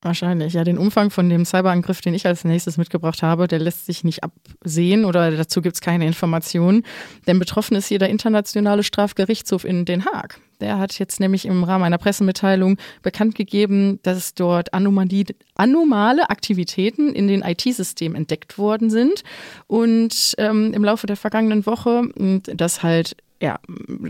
Wahrscheinlich, 0.00 0.52
ja. 0.52 0.62
Den 0.62 0.78
Umfang 0.78 1.10
von 1.10 1.28
dem 1.28 1.44
Cyberangriff, 1.44 2.00
den 2.00 2.14
ich 2.14 2.24
als 2.24 2.44
nächstes 2.44 2.76
mitgebracht 2.76 3.20
habe, 3.22 3.48
der 3.48 3.58
lässt 3.58 3.84
sich 3.84 4.04
nicht 4.04 4.22
absehen 4.22 5.04
oder 5.04 5.32
dazu 5.32 5.60
gibt 5.60 5.74
es 5.74 5.80
keine 5.80 6.06
Informationen. 6.06 6.84
Denn 7.26 7.40
betroffen 7.40 7.76
ist 7.76 7.88
hier 7.88 7.98
der 7.98 8.08
Internationale 8.08 8.84
Strafgerichtshof 8.84 9.64
in 9.64 9.84
Den 9.84 10.04
Haag. 10.04 10.40
Der 10.60 10.78
hat 10.78 10.96
jetzt 11.00 11.18
nämlich 11.18 11.46
im 11.46 11.64
Rahmen 11.64 11.84
einer 11.84 11.98
Pressemitteilung 11.98 12.78
bekannt 13.02 13.34
gegeben, 13.34 13.98
dass 14.02 14.34
dort 14.34 14.72
Anomalie, 14.72 15.26
anomale 15.56 16.30
Aktivitäten 16.30 17.12
in 17.12 17.26
den 17.26 17.42
IT-Systemen 17.42 18.16
entdeckt 18.16 18.56
worden 18.56 18.90
sind. 18.90 19.24
Und 19.66 20.34
ähm, 20.38 20.72
im 20.74 20.84
Laufe 20.84 21.08
der 21.08 21.16
vergangenen 21.16 21.66
Woche, 21.66 22.02
und 22.16 22.42
das 22.54 22.84
halt 22.84 23.16
ja, 23.40 23.60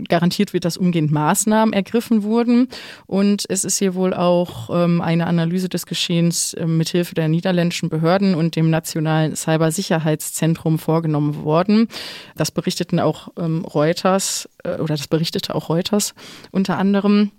garantiert 0.07 0.53
wird, 0.53 0.65
dass 0.65 0.77
umgehend 0.77 1.11
Maßnahmen 1.11 1.73
ergriffen 1.73 2.23
wurden. 2.23 2.67
Und 3.05 3.45
es 3.47 3.63
ist 3.63 3.77
hier 3.77 3.93
wohl 3.93 4.13
auch 4.13 4.69
ähm, 4.71 5.01
eine 5.01 5.27
Analyse 5.27 5.69
des 5.69 5.85
Geschehens 5.85 6.53
äh, 6.55 6.65
mithilfe 6.65 7.13
der 7.15 7.27
niederländischen 7.27 7.89
Behörden 7.89 8.33
und 8.33 8.55
dem 8.55 8.69
Nationalen 8.69 9.35
Cybersicherheitszentrum 9.35 10.79
vorgenommen 10.79 11.43
worden. 11.43 11.87
Das 12.35 12.51
berichteten 12.51 12.99
auch 12.99 13.29
ähm, 13.37 13.65
Reuters 13.65 14.49
äh, 14.63 14.75
oder 14.75 14.95
das 14.95 15.07
berichtete 15.07 15.53
auch 15.53 15.69
Reuters 15.69 16.15
unter 16.51 16.77
anderem 16.77 17.31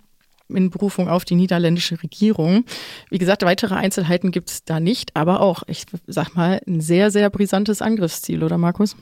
in 0.49 0.71
Berufung 0.71 1.09
auf 1.09 1.25
die 1.25 1.37
niederländische 1.37 2.03
Regierung. 2.03 2.65
Wie 3.09 3.19
gesagt, 3.19 3.43
weitere 3.43 3.75
Einzelheiten 3.75 4.31
gibt 4.33 4.51
es 4.51 4.65
da 4.65 4.81
nicht, 4.81 5.17
aber 5.17 5.41
auch, 5.41 5.63
ich 5.67 5.87
sag 6.07 6.35
mal, 6.35 6.61
ein 6.67 6.81
sehr, 6.81 7.11
sehr 7.11 7.31
brisantes 7.31 7.83
Angriffsziel, 7.83 8.43
oder 8.43 8.59
Markus? 8.59 8.97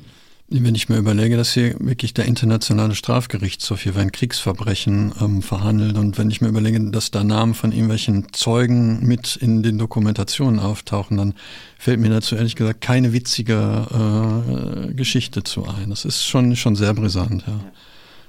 Wenn 0.50 0.74
ich 0.74 0.88
mir 0.88 0.96
überlege, 0.96 1.36
dass 1.36 1.52
hier 1.52 1.76
wirklich 1.78 2.14
der 2.14 2.24
internationale 2.24 2.94
Strafgerichtshof 2.94 3.82
hier 3.82 3.94
ein 3.96 4.12
Kriegsverbrechen 4.12 5.12
ähm, 5.20 5.42
verhandelt 5.42 5.98
und 5.98 6.16
wenn 6.16 6.30
ich 6.30 6.40
mir 6.40 6.48
überlege, 6.48 6.90
dass 6.90 7.10
da 7.10 7.22
Namen 7.22 7.52
von 7.52 7.70
irgendwelchen 7.70 8.32
Zeugen 8.32 9.06
mit 9.06 9.36
in 9.36 9.62
den 9.62 9.76
Dokumentationen 9.76 10.58
auftauchen, 10.58 11.18
dann 11.18 11.34
fällt 11.78 12.00
mir 12.00 12.08
dazu 12.08 12.34
ehrlich 12.34 12.56
gesagt 12.56 12.80
keine 12.80 13.12
witzige 13.12 14.88
äh, 14.88 14.94
Geschichte 14.94 15.44
zu 15.44 15.66
ein. 15.68 15.90
Das 15.90 16.06
ist 16.06 16.24
schon, 16.24 16.56
schon 16.56 16.76
sehr 16.76 16.94
brisant, 16.94 17.44
ja. 17.46 17.60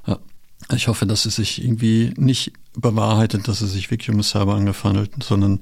ja. 0.06 0.20
Ich 0.76 0.90
hoffe, 0.90 1.06
dass 1.06 1.26
es 1.26 1.38
sich 1.38 1.64
irgendwie 1.64 2.14
nicht 2.18 2.52
bewahrheitet, 2.74 3.48
dass 3.48 3.62
es 3.62 3.72
sich 3.72 3.90
wirklich 3.92 4.10
um 4.10 4.22
Cyberangriff 4.22 4.84
handelt, 4.84 5.24
sondern 5.24 5.62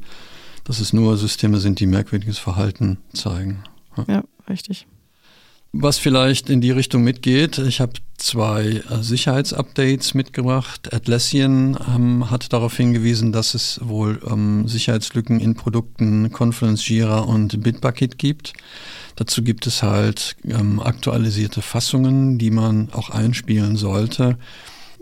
dass 0.64 0.80
es 0.80 0.92
nur 0.92 1.18
Systeme 1.18 1.60
sind, 1.60 1.80
die 1.80 1.86
merkwürdiges 1.86 2.40
Verhalten 2.40 2.98
zeigen. 3.14 3.64
ja, 3.96 4.06
ja 4.08 4.24
richtig. 4.50 4.88
Was 5.74 5.98
vielleicht 5.98 6.50
in 6.50 6.62
die 6.62 6.72
Richtung 6.72 7.04
mitgeht, 7.04 7.58
ich 7.58 7.82
habe 7.82 7.94
zwei 8.18 8.82
äh, 8.90 9.02
Sicherheitsupdates 9.02 10.14
mitgebracht. 10.14 10.94
Atlassian 10.94 11.78
ähm, 11.94 12.32
hat 12.32 12.52
darauf 12.54 12.76
hingewiesen, 12.78 13.32
dass 13.32 13.54
es 13.54 13.80
wohl 13.84 14.20
ähm, 14.28 14.68
Sicherheitslücken 14.68 15.40
in 15.40 15.56
Produkten 15.56 16.32
Confluence, 16.32 16.88
Jira 16.88 17.20
und 17.20 17.62
Bitbucket 17.62 18.18
gibt. 18.18 18.54
Dazu 19.18 19.44
gibt 19.44 19.68
es 19.68 19.84
halt 19.84 20.36
ähm, 20.46 20.80
aktualisierte 20.80 21.62
Fassungen, 21.62 22.38
die 22.38 22.52
man 22.52 22.90
auch 22.94 23.10
einspielen 23.10 23.76
sollte, 23.76 24.38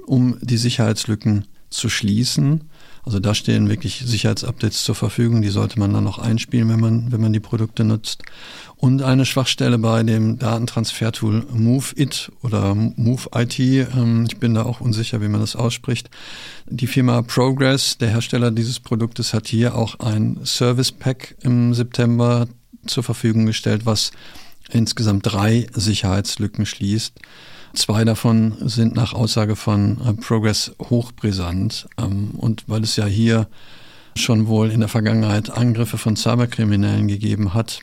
um 0.05 0.37
die 0.41 0.57
Sicherheitslücken 0.57 1.45
zu 1.69 1.89
schließen. 1.89 2.69
Also 3.05 3.19
da 3.19 3.35
stehen 3.35 3.69
wirklich 3.69 4.03
Sicherheitsupdates 4.03 4.83
zur 4.83 4.95
Verfügung, 4.95 5.43
die 5.43 5.49
sollte 5.49 5.79
man 5.79 5.93
dann 5.93 6.07
auch 6.07 6.17
einspielen, 6.17 6.69
wenn 6.69 6.79
man, 6.79 7.11
wenn 7.11 7.21
man 7.21 7.33
die 7.33 7.39
Produkte 7.39 7.83
nutzt. 7.83 8.23
Und 8.77 9.03
eine 9.03 9.25
Schwachstelle 9.25 9.77
bei 9.77 10.01
dem 10.01 10.39
Datentransfer-Tool 10.39 11.45
MoveIt 11.53 12.31
oder 12.41 12.73
MoveIT, 12.73 13.59
ähm, 13.59 14.25
ich 14.27 14.37
bin 14.37 14.55
da 14.55 14.63
auch 14.63 14.81
unsicher, 14.81 15.21
wie 15.21 15.27
man 15.27 15.39
das 15.39 15.55
ausspricht. 15.55 16.09
Die 16.67 16.87
Firma 16.87 17.21
Progress, 17.21 17.97
der 17.99 18.09
Hersteller 18.09 18.49
dieses 18.49 18.79
Produktes, 18.79 19.33
hat 19.33 19.47
hier 19.47 19.75
auch 19.75 19.99
ein 19.99 20.39
Service 20.43 20.91
Pack 20.91 21.35
im 21.41 21.75
September 21.75 22.47
zur 22.87 23.03
Verfügung 23.03 23.45
gestellt, 23.45 23.85
was 23.85 24.11
insgesamt 24.71 25.25
drei 25.25 25.67
Sicherheitslücken 25.73 26.65
schließt. 26.65 27.13
Zwei 27.75 28.05
davon 28.05 28.55
sind 28.61 28.95
nach 28.95 29.13
Aussage 29.13 29.55
von 29.55 29.99
äh, 30.01 30.13
Progress 30.13 30.73
hochbrisant. 30.81 31.87
Ähm, 31.97 32.31
und 32.37 32.63
weil 32.67 32.83
es 32.83 32.95
ja 32.95 33.05
hier 33.05 33.47
schon 34.17 34.47
wohl 34.47 34.71
in 34.71 34.79
der 34.79 34.89
Vergangenheit 34.89 35.49
Angriffe 35.49 35.97
von 35.97 36.15
Cyberkriminellen 36.15 37.07
gegeben 37.07 37.53
hat, 37.53 37.81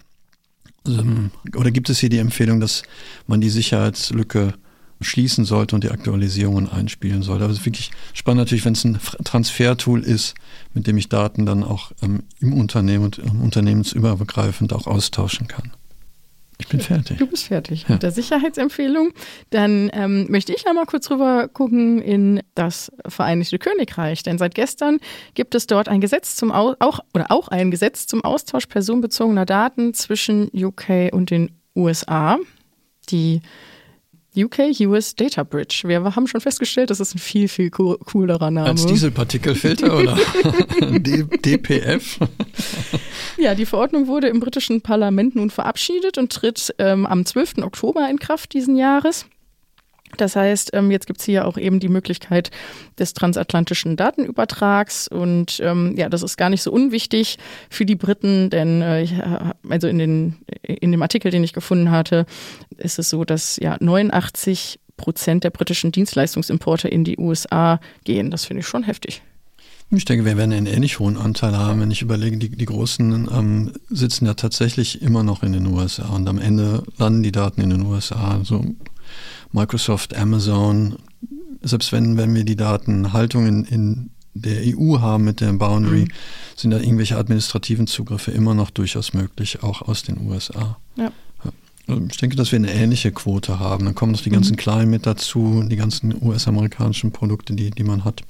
ähm, 0.86 1.30
oder 1.56 1.70
gibt 1.70 1.90
es 1.90 1.98
hier 1.98 2.08
die 2.08 2.18
Empfehlung, 2.18 2.60
dass 2.60 2.82
man 3.26 3.40
die 3.40 3.50
Sicherheitslücke 3.50 4.54
schließen 5.00 5.44
sollte 5.44 5.74
und 5.74 5.84
die 5.84 5.90
Aktualisierungen 5.90 6.68
einspielen 6.68 7.22
sollte. 7.22 7.44
Aber 7.44 7.52
es 7.52 7.60
ist 7.60 7.66
wirklich 7.66 7.90
spannend 8.14 8.40
natürlich, 8.40 8.64
wenn 8.64 8.74
es 8.74 8.84
ein 8.84 8.98
Transfertool 9.24 10.02
ist, 10.02 10.34
mit 10.74 10.86
dem 10.86 10.96
ich 10.96 11.08
Daten 11.08 11.44
dann 11.44 11.64
auch 11.64 11.92
ähm, 12.02 12.22
im 12.40 12.52
Unternehmen 12.54 13.04
und 13.04 13.18
unternehmensübergreifend 13.18 14.72
auch 14.72 14.86
austauschen 14.86 15.48
kann. 15.48 15.72
Ich 16.62 16.68
bin 16.68 16.80
fertig. 16.80 17.18
Du 17.18 17.26
bist 17.26 17.48
fertig 17.48 17.82
ja. 17.82 17.94
mit 17.94 18.04
der 18.04 18.12
Sicherheitsempfehlung. 18.12 19.12
Dann 19.50 19.90
ähm, 19.92 20.26
möchte 20.30 20.54
ich 20.54 20.68
einmal 20.68 20.86
kurz 20.86 21.10
rüber 21.10 21.48
gucken 21.48 22.00
in 22.00 22.40
das 22.54 22.92
Vereinigte 23.06 23.58
Königreich. 23.58 24.22
Denn 24.22 24.38
seit 24.38 24.54
gestern 24.54 25.00
gibt 25.34 25.56
es 25.56 25.66
dort 25.66 25.88
ein 25.88 26.00
Gesetz 26.00 26.36
zum 26.36 26.52
Au 26.52 26.76
auch 26.78 27.00
oder 27.14 27.26
auch 27.32 27.48
ein 27.48 27.72
Gesetz 27.72 28.06
zum 28.06 28.24
Austausch 28.24 28.66
personenbezogener 28.66 29.44
Daten 29.44 29.92
zwischen 29.92 30.50
UK 30.54 31.12
und 31.12 31.30
den 31.30 31.50
USA. 31.74 32.38
Die 33.08 33.40
UK 34.36 34.80
US 34.86 35.14
Data 35.14 35.42
Bridge. 35.42 35.82
Wir 35.86 36.02
haben 36.02 36.26
schon 36.26 36.40
festgestellt, 36.40 36.90
das 36.90 37.00
ist 37.00 37.14
ein 37.14 37.18
viel, 37.18 37.48
viel 37.48 37.70
coolerer 37.70 38.50
Name. 38.50 38.68
Als 38.68 38.86
Dieselpartikelfilter 38.86 39.96
oder 39.98 40.16
DPF? 40.98 42.18
Ja, 43.36 43.54
die 43.54 43.66
Verordnung 43.66 44.06
wurde 44.06 44.28
im 44.28 44.40
britischen 44.40 44.80
Parlament 44.80 45.36
nun 45.36 45.50
verabschiedet 45.50 46.16
und 46.16 46.32
tritt 46.32 46.74
ähm, 46.78 47.06
am 47.06 47.26
12. 47.26 47.58
Oktober 47.58 48.08
in 48.08 48.18
Kraft 48.18 48.54
diesen 48.54 48.76
Jahres. 48.76 49.26
Das 50.16 50.36
heißt, 50.36 50.70
ähm, 50.74 50.90
jetzt 50.90 51.06
gibt's 51.06 51.24
hier 51.24 51.46
auch 51.46 51.56
eben 51.56 51.80
die 51.80 51.88
Möglichkeit 51.88 52.50
des 52.98 53.14
transatlantischen 53.14 53.96
Datenübertrags 53.96 55.08
und 55.08 55.60
ähm, 55.62 55.94
ja, 55.96 56.08
das 56.08 56.22
ist 56.22 56.36
gar 56.36 56.50
nicht 56.50 56.62
so 56.62 56.72
unwichtig 56.72 57.38
für 57.70 57.86
die 57.86 57.96
Briten, 57.96 58.50
denn 58.50 58.82
äh, 58.82 59.06
also 59.68 59.88
in, 59.88 59.98
den, 59.98 60.36
in 60.62 60.92
dem 60.92 61.02
Artikel, 61.02 61.30
den 61.30 61.44
ich 61.44 61.52
gefunden 61.52 61.90
hatte, 61.90 62.26
ist 62.78 62.98
es 62.98 63.10
so, 63.10 63.24
dass 63.24 63.56
ja 63.56 63.76
89 63.80 64.78
Prozent 64.96 65.44
der 65.44 65.50
britischen 65.50 65.92
Dienstleistungsimporte 65.92 66.88
in 66.88 67.04
die 67.04 67.18
USA 67.18 67.80
gehen. 68.04 68.30
Das 68.30 68.44
finde 68.44 68.60
ich 68.60 68.66
schon 68.66 68.84
heftig. 68.84 69.22
Ich 69.94 70.06
denke, 70.06 70.24
wir 70.24 70.38
werden 70.38 70.52
einen 70.52 70.66
ähnlich 70.66 71.00
hohen 71.00 71.18
Anteil 71.18 71.54
haben, 71.54 71.80
wenn 71.80 71.90
ich 71.90 72.00
überlege, 72.00 72.38
die, 72.38 72.48
die 72.48 72.64
Großen 72.64 73.28
ähm, 73.30 73.72
sitzen 73.90 74.24
ja 74.24 74.32
tatsächlich 74.32 75.02
immer 75.02 75.22
noch 75.22 75.42
in 75.42 75.52
den 75.52 75.66
USA 75.66 76.08
und 76.08 76.26
am 76.28 76.38
Ende 76.38 76.82
landen 76.96 77.22
die 77.22 77.32
Daten 77.32 77.60
in 77.60 77.68
den 77.68 77.82
USA. 77.82 78.38
Also 78.38 78.64
Microsoft, 79.52 80.16
Amazon, 80.16 80.96
selbst 81.62 81.92
wenn, 81.92 82.16
wenn 82.16 82.34
wir 82.34 82.44
die 82.44 82.56
Datenhaltung 82.56 83.46
in, 83.46 83.64
in 83.64 84.10
der 84.34 84.62
EU 84.64 85.00
haben 85.00 85.24
mit 85.24 85.40
der 85.40 85.52
Boundary, 85.52 86.04
mhm. 86.04 86.12
sind 86.56 86.70
da 86.70 86.78
irgendwelche 86.78 87.16
administrativen 87.16 87.86
Zugriffe 87.86 88.30
immer 88.30 88.54
noch 88.54 88.70
durchaus 88.70 89.12
möglich, 89.12 89.62
auch 89.62 89.82
aus 89.82 90.02
den 90.02 90.26
USA. 90.26 90.78
Ja. 90.96 91.12
Also 91.88 92.06
ich 92.08 92.16
denke, 92.16 92.36
dass 92.36 92.52
wir 92.52 92.58
eine 92.58 92.72
ähnliche 92.72 93.10
Quote 93.12 93.58
haben. 93.58 93.84
Dann 93.84 93.94
kommen 93.94 94.12
noch 94.12 94.20
die 94.20 94.30
ganzen 94.30 94.52
mhm. 94.52 94.56
Kleinen 94.56 94.90
mit 94.90 95.04
dazu, 95.04 95.64
die 95.66 95.76
ganzen 95.76 96.14
US-amerikanischen 96.22 97.12
Produkte, 97.12 97.54
die, 97.54 97.70
die 97.70 97.84
man 97.84 98.04
hat. 98.04 98.22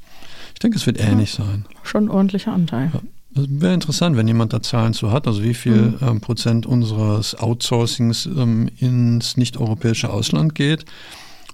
Ich 0.55 0.59
denke, 0.59 0.79
es 0.79 0.87
wird 0.87 0.99
ähnlich 0.99 1.39
ja, 1.39 1.45
sein. 1.45 1.67
Schon 1.83 2.07
ein 2.07 2.11
ordentlicher 2.11 2.53
Anteil. 2.53 2.91
Ja. 2.93 3.01
Das 3.35 3.47
wäre 3.49 3.75
interessant, 3.75 4.17
wenn 4.17 4.29
jemand 4.29 4.53
da 4.53 4.63
Zahlen 4.63 4.93
zu 4.93 5.11
hat, 5.11 5.27
also 5.27 5.43
wie 5.43 5.55
viel 5.55 5.73
mhm. 5.73 5.99
ähm, 6.03 6.21
Prozent 6.21 6.67
unseres 6.67 7.35
Outsourcings 7.35 8.27
ähm, 8.27 8.69
ins 8.79 9.37
nicht-europäische 9.37 10.11
Ausland 10.11 10.55
geht, 10.55 10.85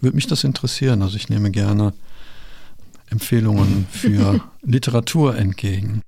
würde 0.00 0.16
mich 0.16 0.26
das 0.26 0.44
interessieren. 0.44 1.02
Also 1.02 1.16
ich 1.16 1.28
nehme 1.28 1.50
gerne 1.50 1.92
Empfehlungen 3.10 3.86
für 3.90 4.40
Literatur 4.62 5.36
entgegen. 5.36 6.02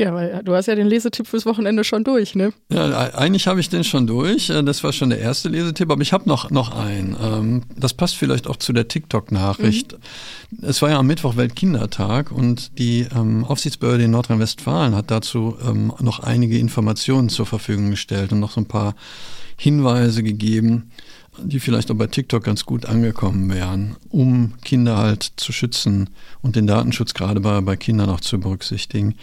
Ja, 0.00 0.14
weil 0.14 0.42
du 0.44 0.54
hast 0.54 0.66
ja 0.66 0.76
den 0.76 0.86
Lesetipp 0.86 1.26
fürs 1.26 1.44
Wochenende 1.44 1.82
schon 1.82 2.04
durch, 2.04 2.36
ne? 2.36 2.52
Ja, 2.70 2.88
eigentlich 3.16 3.48
habe 3.48 3.58
ich 3.58 3.68
den 3.68 3.82
schon 3.82 4.06
durch. 4.06 4.48
Äh, 4.48 4.62
das 4.62 4.84
war 4.84 4.92
schon 4.92 5.10
der 5.10 5.18
erste 5.18 5.48
Lesetipp, 5.48 5.90
aber 5.90 6.02
ich 6.02 6.12
habe 6.12 6.28
noch, 6.28 6.50
noch 6.50 6.72
einen. 6.72 7.16
Ähm, 7.20 7.62
das 7.76 7.94
passt 7.94 8.16
vielleicht 8.16 8.46
auch 8.46 8.56
zu 8.56 8.72
der 8.72 8.86
TikTok-Nachricht. 8.86 9.94
Mhm. 10.52 10.68
Es 10.68 10.80
war 10.82 10.90
ja 10.90 11.00
am 11.00 11.06
Mittwoch 11.08 11.36
Weltkindertag 11.36 12.30
und 12.30 12.78
die 12.78 13.08
ähm, 13.12 13.44
Aufsichtsbehörde 13.44 14.04
in 14.04 14.12
Nordrhein-Westfalen 14.12 14.94
hat 14.94 15.10
dazu 15.10 15.56
ähm, 15.66 15.92
noch 15.98 16.20
einige 16.20 16.58
Informationen 16.58 17.28
zur 17.28 17.46
Verfügung 17.46 17.90
gestellt 17.90 18.30
und 18.30 18.38
noch 18.38 18.52
so 18.52 18.60
ein 18.60 18.66
paar 18.66 18.94
Hinweise 19.56 20.22
gegeben, 20.22 20.92
die 21.42 21.60
vielleicht 21.60 21.90
auch 21.90 21.96
bei 21.96 22.06
TikTok 22.06 22.44
ganz 22.44 22.64
gut 22.64 22.86
angekommen 22.86 23.50
wären, 23.52 23.96
um 24.10 24.54
Kinder 24.64 24.96
halt 24.96 25.32
zu 25.36 25.52
schützen 25.52 26.10
und 26.42 26.56
den 26.56 26.66
Datenschutz 26.66 27.14
gerade 27.14 27.40
bei, 27.40 27.60
bei 27.60 27.76
Kindern 27.76 28.10
auch 28.10 28.20
zu 28.20 28.38
berücksichtigen. 28.38 29.14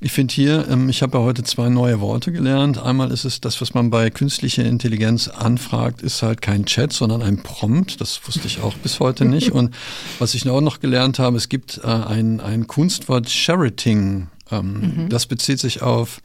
Ich 0.00 0.12
finde 0.12 0.34
hier, 0.34 0.68
ähm, 0.68 0.88
ich 0.88 1.02
habe 1.02 1.18
ja 1.18 1.24
heute 1.24 1.42
zwei 1.44 1.68
neue 1.68 2.00
Worte 2.00 2.32
gelernt. 2.32 2.78
Einmal 2.78 3.10
ist 3.10 3.24
es 3.24 3.40
das, 3.40 3.60
was 3.60 3.74
man 3.74 3.90
bei 3.90 4.10
künstlicher 4.10 4.64
Intelligenz 4.64 5.28
anfragt, 5.28 6.02
ist 6.02 6.22
halt 6.22 6.42
kein 6.42 6.66
Chat, 6.66 6.92
sondern 6.92 7.22
ein 7.22 7.42
Prompt. 7.42 8.00
Das 8.00 8.20
wusste 8.26 8.46
ich 8.46 8.60
auch 8.60 8.74
bis 8.74 9.00
heute 9.00 9.24
nicht. 9.24 9.52
Und 9.52 9.74
was 10.18 10.34
ich 10.34 10.48
auch 10.48 10.60
noch 10.60 10.80
gelernt 10.80 11.18
habe, 11.18 11.36
es 11.36 11.48
gibt 11.48 11.80
äh, 11.82 11.86
ein, 11.86 12.40
ein 12.40 12.66
Kunstwort 12.66 13.28
Sherating. 13.28 14.28
Ähm, 14.50 14.72
mhm. 14.72 15.08
Das 15.08 15.26
bezieht 15.26 15.58
sich 15.58 15.82
auf 15.82 16.20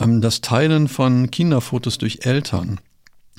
Ähm, 0.00 0.20
das 0.20 0.40
Teilen 0.40 0.86
von 0.86 1.30
Kinderfotos 1.30 1.98
durch 1.98 2.20
Eltern, 2.22 2.78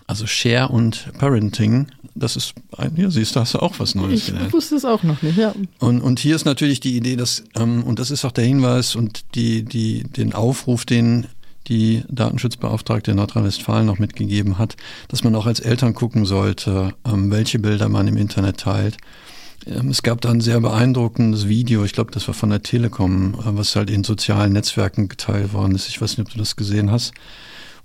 also 0.09 0.25
Share 0.25 0.69
und 0.69 1.07
Parenting, 1.19 1.85
das 2.15 2.35
ist, 2.35 2.55
ja, 2.97 3.11
siehst 3.11 3.35
du, 3.35 3.41
hast 3.41 3.53
du 3.53 3.59
auch 3.59 3.75
was 3.77 3.93
Neues 3.93 4.21
Ich 4.21 4.25
gelernt. 4.25 4.51
wusste 4.51 4.75
es 4.75 4.83
auch 4.83 5.03
noch 5.03 5.21
nicht, 5.21 5.37
ja. 5.37 5.53
Und, 5.77 6.01
und 6.01 6.19
hier 6.19 6.35
ist 6.35 6.45
natürlich 6.45 6.79
die 6.79 6.97
Idee, 6.97 7.15
dass, 7.15 7.43
ähm, 7.55 7.83
und 7.83 7.99
das 7.99 8.09
ist 8.09 8.25
auch 8.25 8.31
der 8.31 8.43
Hinweis 8.43 8.95
und 8.95 9.23
die, 9.35 9.63
die, 9.63 10.03
den 10.03 10.33
Aufruf, 10.33 10.85
den 10.85 11.27
die 11.67 12.03
Datenschutzbeauftragte 12.09 13.11
in 13.11 13.17
Nordrhein-Westfalen 13.17 13.85
noch 13.85 13.99
mitgegeben 13.99 14.57
hat, 14.57 14.75
dass 15.09 15.23
man 15.23 15.35
auch 15.35 15.45
als 15.45 15.59
Eltern 15.59 15.93
gucken 15.93 16.25
sollte, 16.25 16.95
ähm, 17.05 17.29
welche 17.29 17.59
Bilder 17.59 17.87
man 17.87 18.07
im 18.07 18.17
Internet 18.17 18.57
teilt. 18.61 18.97
Ähm, 19.67 19.89
es 19.89 20.01
gab 20.01 20.21
da 20.21 20.31
ein 20.31 20.41
sehr 20.41 20.59
beeindruckendes 20.59 21.47
Video, 21.47 21.83
ich 21.85 21.93
glaube, 21.93 22.09
das 22.09 22.27
war 22.27 22.33
von 22.33 22.49
der 22.49 22.63
Telekom, 22.63 23.35
äh, 23.35 23.41
was 23.43 23.75
halt 23.75 23.91
in 23.91 24.03
sozialen 24.03 24.53
Netzwerken 24.53 25.07
geteilt 25.07 25.53
worden 25.53 25.75
ist. 25.75 25.87
Ich 25.87 26.01
weiß 26.01 26.17
nicht, 26.17 26.25
ob 26.27 26.33
du 26.33 26.39
das 26.39 26.55
gesehen 26.55 26.89
hast 26.89 27.13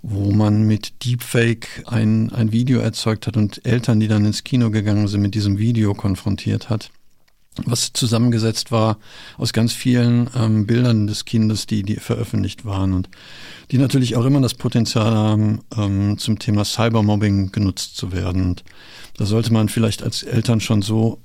wo 0.06 0.32
man 0.32 0.64
mit 0.64 1.02
Deepfake 1.02 1.82
ein, 1.86 2.30
ein 2.30 2.52
Video 2.52 2.78
erzeugt 2.80 3.26
hat 3.26 3.38
und 3.38 3.64
Eltern, 3.64 4.00
die 4.00 4.08
dann 4.08 4.26
ins 4.26 4.44
Kino 4.44 4.70
gegangen 4.70 5.08
sind, 5.08 5.22
mit 5.22 5.34
diesem 5.34 5.56
Video 5.56 5.94
konfrontiert 5.94 6.68
hat. 6.68 6.90
Was 7.64 7.94
zusammengesetzt 7.94 8.70
war 8.70 8.98
aus 9.38 9.54
ganz 9.54 9.72
vielen 9.72 10.28
ähm, 10.36 10.66
Bildern 10.66 11.06
des 11.06 11.24
Kindes, 11.24 11.66
die, 11.66 11.84
die 11.84 11.96
veröffentlicht 11.96 12.66
waren 12.66 12.92
und 12.92 13.08
die 13.70 13.78
natürlich 13.78 14.16
auch 14.16 14.26
immer 14.26 14.42
das 14.42 14.54
Potenzial 14.54 15.14
haben, 15.14 15.60
ähm, 15.74 16.18
zum 16.18 16.38
Thema 16.38 16.66
Cybermobbing 16.66 17.50
genutzt 17.50 17.96
zu 17.96 18.12
werden. 18.12 18.42
Und 18.42 18.64
da 19.16 19.24
sollte 19.24 19.54
man 19.54 19.70
vielleicht 19.70 20.02
als 20.02 20.22
Eltern 20.22 20.60
schon 20.60 20.82
so 20.82 21.22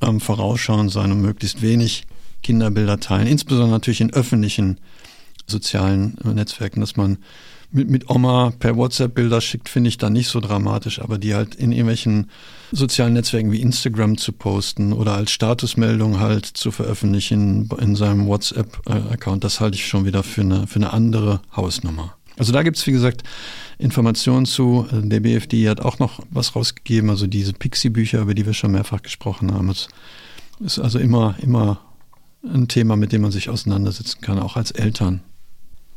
ähm, 0.00 0.18
vorausschauend 0.20 0.90
sein 0.90 1.12
und 1.12 1.20
möglichst 1.20 1.62
wenig 1.62 2.04
Kinderbilder 2.42 2.98
teilen, 2.98 3.28
insbesondere 3.28 3.70
natürlich 3.70 4.00
in 4.00 4.12
öffentlichen 4.12 4.80
sozialen 5.46 6.16
äh, 6.24 6.34
Netzwerken, 6.34 6.80
dass 6.80 6.96
man 6.96 7.18
mit, 7.72 7.90
mit 7.90 8.10
Oma 8.10 8.52
per 8.58 8.76
WhatsApp 8.76 9.14
Bilder 9.14 9.40
schickt, 9.40 9.68
finde 9.68 9.88
ich 9.88 9.98
da 9.98 10.10
nicht 10.10 10.28
so 10.28 10.40
dramatisch, 10.40 11.00
aber 11.00 11.18
die 11.18 11.34
halt 11.34 11.54
in 11.54 11.72
irgendwelchen 11.72 12.30
sozialen 12.70 13.14
Netzwerken 13.14 13.50
wie 13.50 13.60
Instagram 13.60 14.18
zu 14.18 14.32
posten 14.32 14.92
oder 14.92 15.14
als 15.14 15.32
Statusmeldung 15.32 16.20
halt 16.20 16.46
zu 16.46 16.70
veröffentlichen 16.70 17.68
in 17.80 17.96
seinem 17.96 18.26
WhatsApp-Account, 18.26 19.44
das 19.44 19.60
halte 19.60 19.76
ich 19.76 19.86
schon 19.86 20.04
wieder 20.04 20.22
für 20.22 20.42
eine, 20.42 20.66
für 20.66 20.76
eine 20.76 20.92
andere 20.92 21.40
Hausnummer. 21.56 22.14
Also 22.38 22.52
da 22.52 22.62
gibt's 22.62 22.86
wie 22.86 22.92
gesagt, 22.92 23.22
Informationen 23.78 24.46
zu. 24.46 24.86
Der 24.90 25.20
BFD 25.20 25.68
hat 25.68 25.80
auch 25.80 25.98
noch 25.98 26.20
was 26.30 26.56
rausgegeben, 26.56 27.10
also 27.10 27.26
diese 27.26 27.52
Pixie-Bücher, 27.52 28.20
über 28.20 28.34
die 28.34 28.46
wir 28.46 28.54
schon 28.54 28.72
mehrfach 28.72 29.02
gesprochen 29.02 29.52
haben. 29.52 29.68
Es 29.68 29.88
ist 30.60 30.78
also 30.78 30.98
immer, 30.98 31.34
immer 31.40 31.80
ein 32.42 32.68
Thema, 32.68 32.96
mit 32.96 33.12
dem 33.12 33.22
man 33.22 33.32
sich 33.32 33.50
auseinandersetzen 33.50 34.20
kann, 34.20 34.38
auch 34.38 34.56
als 34.56 34.70
Eltern. 34.70 35.20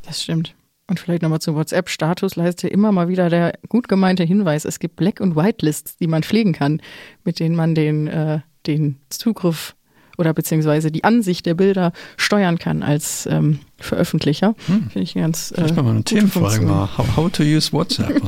Das 0.02 0.22
stimmt. 0.22 0.54
Und 0.88 1.00
vielleicht 1.00 1.22
nochmal 1.22 1.40
zur 1.40 1.56
WhatsApp-Statusleiste 1.56 2.68
immer 2.68 2.92
mal 2.92 3.08
wieder 3.08 3.28
der 3.28 3.58
gut 3.68 3.88
gemeinte 3.88 4.22
Hinweis, 4.22 4.64
es 4.64 4.78
gibt 4.78 4.96
Black- 4.96 5.20
und 5.20 5.34
White-Lists, 5.34 5.96
die 5.96 6.06
man 6.06 6.22
pflegen 6.22 6.52
kann, 6.52 6.80
mit 7.24 7.40
denen 7.40 7.56
man 7.56 7.74
den, 7.74 8.06
äh, 8.06 8.40
den 8.66 9.00
Zugriff 9.10 9.74
oder 10.16 10.32
beziehungsweise 10.32 10.90
die 10.90 11.04
Ansicht 11.04 11.44
der 11.44 11.54
Bilder 11.54 11.92
steuern 12.16 12.58
kann 12.58 12.82
als 12.82 13.26
ähm, 13.26 13.58
Veröffentlicher. 13.78 14.54
Hm. 14.66 14.88
Finde 14.90 15.00
ich 15.00 15.14
ganz. 15.14 15.50
Äh, 15.50 15.56
Vielleicht 15.56 15.76
mal 15.76 15.88
eine 15.88 16.04
Themenfrage 16.04 16.64
mal. 16.64 16.88
How, 16.96 17.16
how, 17.16 17.30
to 17.30 17.42
use 17.42 17.72
WhatsApp. 17.72 18.22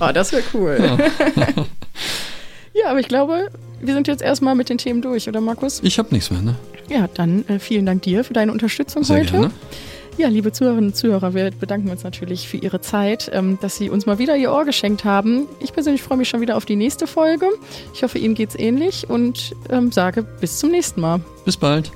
oh, 0.00 0.10
das 0.14 0.32
wäre 0.32 0.42
cool. 0.54 0.78
Ja. 0.80 0.98
ja, 2.74 2.90
aber 2.90 3.00
ich 3.00 3.08
glaube, 3.08 3.50
wir 3.80 3.94
sind 3.94 4.08
jetzt 4.08 4.22
erstmal 4.22 4.54
mit 4.54 4.68
den 4.68 4.78
Themen 4.78 5.02
durch, 5.02 5.28
oder 5.28 5.40
Markus? 5.40 5.80
Ich 5.82 5.98
habe 5.98 6.14
nichts 6.14 6.30
mehr, 6.30 6.40
ne? 6.42 6.54
Ja, 6.88 7.08
dann 7.08 7.46
äh, 7.48 7.58
vielen 7.58 7.86
Dank 7.86 8.02
dir 8.02 8.24
für 8.24 8.32
deine 8.32 8.52
Unterstützung 8.52 9.04
Sehr 9.04 9.18
heute. 9.18 9.32
Gerne. 9.32 9.50
Ja, 10.18 10.28
liebe 10.28 10.52
Zuhörerinnen 10.52 10.90
und 10.90 10.96
Zuhörer, 10.96 11.34
wir 11.34 11.50
bedanken 11.50 11.90
uns 11.90 12.04
natürlich 12.04 12.46
für 12.46 12.58
Ihre 12.58 12.80
Zeit, 12.80 13.30
ähm, 13.32 13.58
dass 13.60 13.76
Sie 13.76 13.88
uns 13.88 14.04
mal 14.04 14.18
wieder 14.18 14.36
Ihr 14.36 14.52
Ohr 14.52 14.64
geschenkt 14.64 15.04
haben. 15.04 15.48
Ich 15.58 15.72
persönlich 15.72 16.02
freue 16.02 16.18
mich 16.18 16.28
schon 16.28 16.40
wieder 16.40 16.56
auf 16.56 16.66
die 16.66 16.76
nächste 16.76 17.06
Folge. 17.06 17.46
Ich 17.94 18.02
hoffe, 18.02 18.18
Ihnen 18.18 18.34
geht 18.34 18.50
es 18.50 18.58
ähnlich 18.58 19.08
und 19.08 19.56
ähm, 19.70 19.90
sage 19.90 20.22
bis 20.22 20.58
zum 20.58 20.70
nächsten 20.70 21.00
Mal. 21.00 21.20
Bis 21.44 21.56
bald. 21.56 21.90